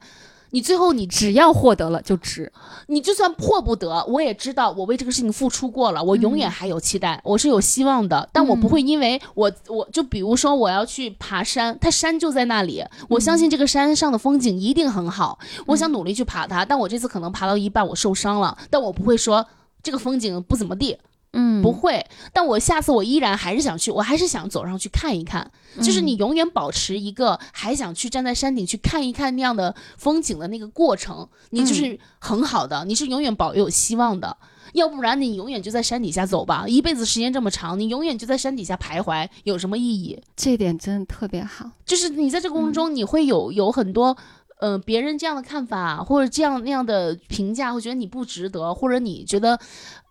[0.51, 2.51] 你最后你只要获得了就值。
[2.87, 8.27] 你就算迫不得，我也知道我为这个事情付出过了，我永远还有期待，我是有希望的。
[8.33, 16.65] 但我不会因为我我就比如说我要去爬山，它山就在那里，我相信这个山上的风景一定很好，我想努力去爬它。
[16.65, 19.45] 但我这次可能爬到一半我受伤了，但我不会说
[19.81, 20.97] 这个风景不怎么地，
[21.33, 22.05] 嗯不会。
[22.33, 25.49] 但我下次我依然还是想去，我还是想走上去看一看。
[25.81, 34.35] 就是你永远保持一个还想去站在山顶去看一看那样的风景的那个过程，你就是很好的，你是永远保有希望的。
[34.73, 40.21] 要不然你永远就在山底下走吧，一辈子时间这么长，你永远就在山底下徘徊，有什么意义？
[40.35, 41.71] 这点真的特别好。
[41.85, 44.17] 就是你在这个过程中，你会有有很多。
[44.59, 49.59] 呃，别人这样的看法，或者这样那样的评价，会觉得你不值得，或者你觉得，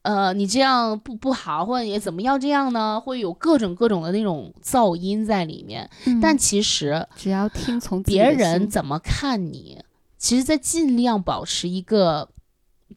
[0.02, 2.98] 呃，你这样不不好，或者也怎么要这样呢？
[2.98, 5.90] 会有各种各种的那种噪音在里面。
[6.22, 9.82] 但其实只要听从别人怎么看你，
[10.16, 12.30] 其实，在尽量保持一个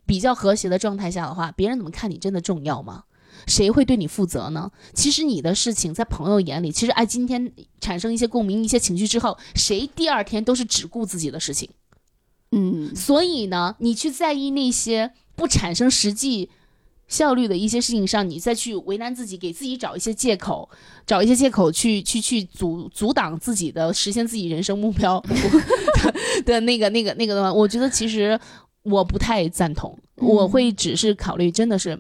[0.06, 3.04] 比较和谐的状态下的话，别人怎么看你真的重要吗？
[3.48, 4.72] 谁会对你负责呢？
[4.94, 7.52] 其实你的事情在朋友眼里，其实哎，今天
[7.82, 11.70] 产生一些共鸣、一些情绪之后，谁第二天都是只顾自己的事情。
[12.52, 16.52] 嗯所以呢，你去在意那些不产生实际
[17.08, 20.70] 效率的一些事情上，你再去为难自己，给自己找一些借口，
[21.06, 25.24] 找一些借口去去去阻阻挡自己的实现自己人生目标
[26.46, 28.40] 的那个那个那个的话，我觉得其实
[28.84, 31.98] 我不太赞同，我会只是考虑真的是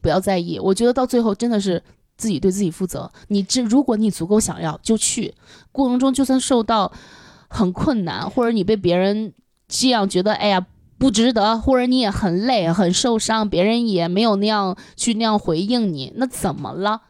[0.00, 1.82] 不要在意，我觉得到最后真的是。
[2.16, 5.34] 自己对自己负责，你这如果你足够想要，就去
[5.72, 6.92] 过程中，就算受到
[7.48, 9.34] 很困难，或者你被别人
[9.66, 10.64] 这样觉得，哎呀
[10.98, 17.02] 不值得，或者你也很累、很受伤，别人也没有那样去那样回应你，那怎么了？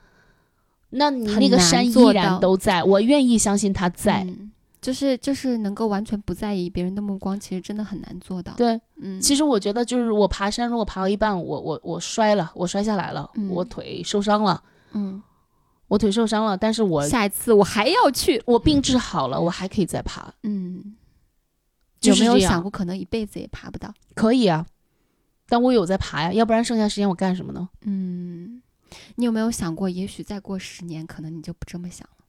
[0.90, 4.24] 那你那个山依然都在，我愿意相信它在。
[4.24, 4.50] 嗯
[4.84, 8.52] 就是就是能够完全不在意别人的目光，其实真的很难做到。
[8.54, 14.62] 对，嗯，其实我觉得就是我爬山，如果爬到一半，我我我摔了，我摔下来了，嗯我腿受伤了，
[14.92, 15.22] 嗯，
[15.88, 18.42] 我腿受伤了，但是我下一次我还要去。
[18.44, 20.94] 我病治好了，我还可以再爬，嗯，
[22.10, 23.92] 有没有想过可能一辈子也爬不到？
[24.14, 24.66] 可以啊。
[25.46, 27.68] 但我有在爬呀，要不然剩下时间我干什么呢？
[27.82, 28.62] 嗯，
[29.16, 32.24] 你有没有想过，也许再过十年，可能你就不这么想了？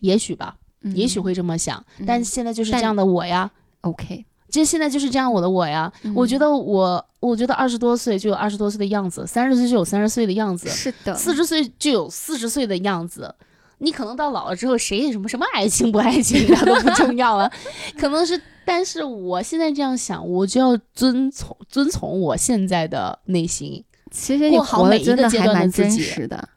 [0.00, 3.50] 也许吧，嗯也许会这么想，嗯但现在就是这样的我呀。
[3.82, 4.24] OK。
[4.50, 13.34] 这现在就是这样我的我呀，嗯我觉得我，我觉得二十多岁就有二十多岁的样子，三十岁就有三十岁的样子，是的，四十岁就有四十岁的样子。
[13.78, 17.50] 你可能到老了之后，谁也什么什么爱情不爱情 的都不重要了，
[17.98, 23.84] 可能是，但是我现在这样想，我就要遵从遵从我现在的内心。
[24.10, 26.48] 其实你活的每一个阶真的还蛮真实的。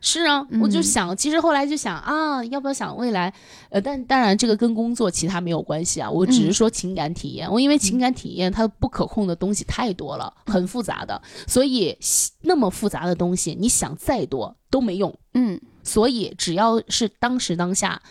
[0.00, 3.32] 是啊，我就嗯想，其实后来就想啊，要不要想未来？
[3.70, 7.50] 呃，但当然这个跟工作其他没有关系啊，我只是嗯说情感体验。
[7.50, 11.96] 我因为情感体验它不可控的东西太多了，很复杂的，所以
[12.42, 15.12] 那么复杂的东西，你想再多都没用。
[15.34, 18.02] 嗯所以只要是当时当下，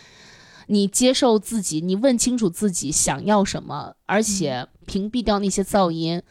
[0.66, 6.22] 你接受自己，你问清楚自己想要什么，而且屏蔽掉那些噪音，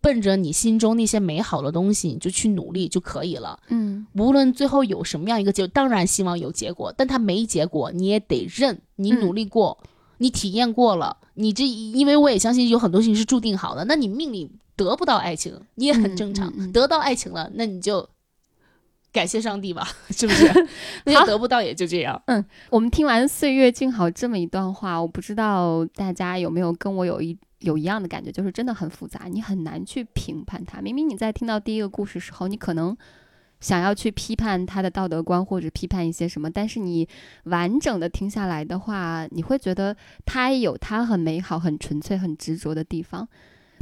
[0.00, 3.58] 奔着你心中那些美好的东西，你就去努力就可以了。
[3.68, 4.06] 嗯。
[4.14, 9.78] 无论最后有什么样一个结果，当然希望有结果，但它没结果，你也得认，你嗯努力过，
[10.18, 16.72] 你体验过了，你这因为我也相信有很多事情是注定好的，那你命里得不到爱情，你也很正常，嗯嗯嗯。
[16.72, 18.08] 得到爱情了，那你就
[19.12, 20.46] 感谢上帝吧， 是不是？
[21.04, 22.20] 那就得不到也就这样。
[22.26, 30.80] 嗯我们听完“岁月静好”这么一段话，我不知道大家有没有跟我有一有一样的感觉，就是真的很复杂，你很难去评判它。
[30.80, 32.96] 明明你在听到第一个故事时候，你可能
[33.60, 37.06] 想要去批判他的道德观或者批判一些什么，但是你
[37.44, 39.94] 完整的听下来的话，你会觉得
[40.24, 43.28] 他有他很美好、很纯粹、很执着的地方。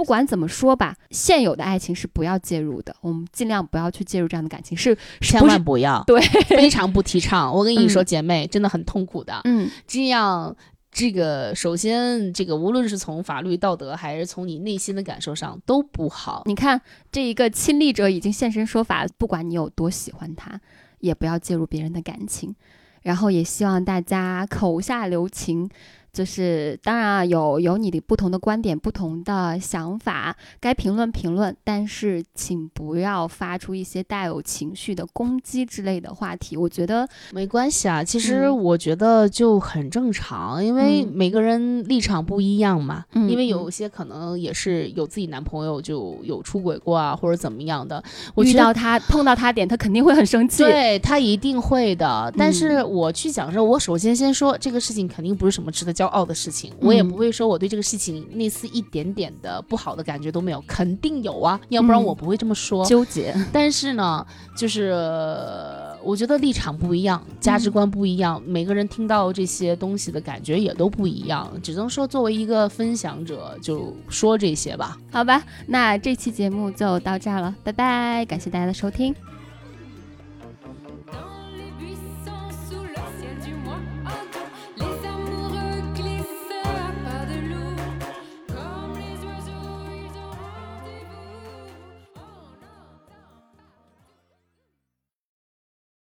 [0.01, 7.55] 不管怎么说吧，现有的爱情是不要介入的，我们尽量不要去介入这样的感情，是是千万不要，对， 非常不提倡。
[7.55, 9.43] 我跟你说，嗯姐妹真的很痛苦的。
[9.45, 10.57] 嗯这样，
[10.91, 16.45] 这个首先，这个无论是从法律、道德，还是从你内心的感受上，都不好。
[16.47, 16.81] 你看，
[17.13, 20.59] 这一个亲历者已经现身说法，不管你有多喜欢他，
[21.01, 22.57] 也不要介入别人的感情。
[23.03, 25.71] 然后也希望大家口下留情，
[26.13, 36.57] 就是当然啊，有有你的不同的观点、不同的想法，该评论评论，但是请不要发出一些带有情绪的攻击之类的话题。
[36.57, 43.05] 我觉得，没关系啊，其实嗯我觉得就很正常，因为嗯每个人立场不一样嘛。
[43.13, 48.03] 嗯因为有些可能也是有自己男朋友就有出轨过啊，或者怎么样的。
[48.35, 50.63] 我遇到他碰到他点，他肯定会很生气。
[50.65, 62.87] 对他一定会的，但嗯是我去讲说，我首先先说这个事情肯定不是什么值得骄傲的事情，我也嗯不会说我对这个事情那丝一点点的不好的感觉都没有，肯定有啊，要不然嗯我不会这么说。
[62.87, 63.35] 纠结。
[63.53, 64.27] 但是呢，
[64.57, 74.97] 就是呃我觉得立场不一样，价值观不一样，每个人听到这些东西的感觉也都不一样，只能说作为一个分享者就说这些吧。
[75.13, 79.15] 好吧，那这期节目就到这儿了，拜拜，感谢大家的收听。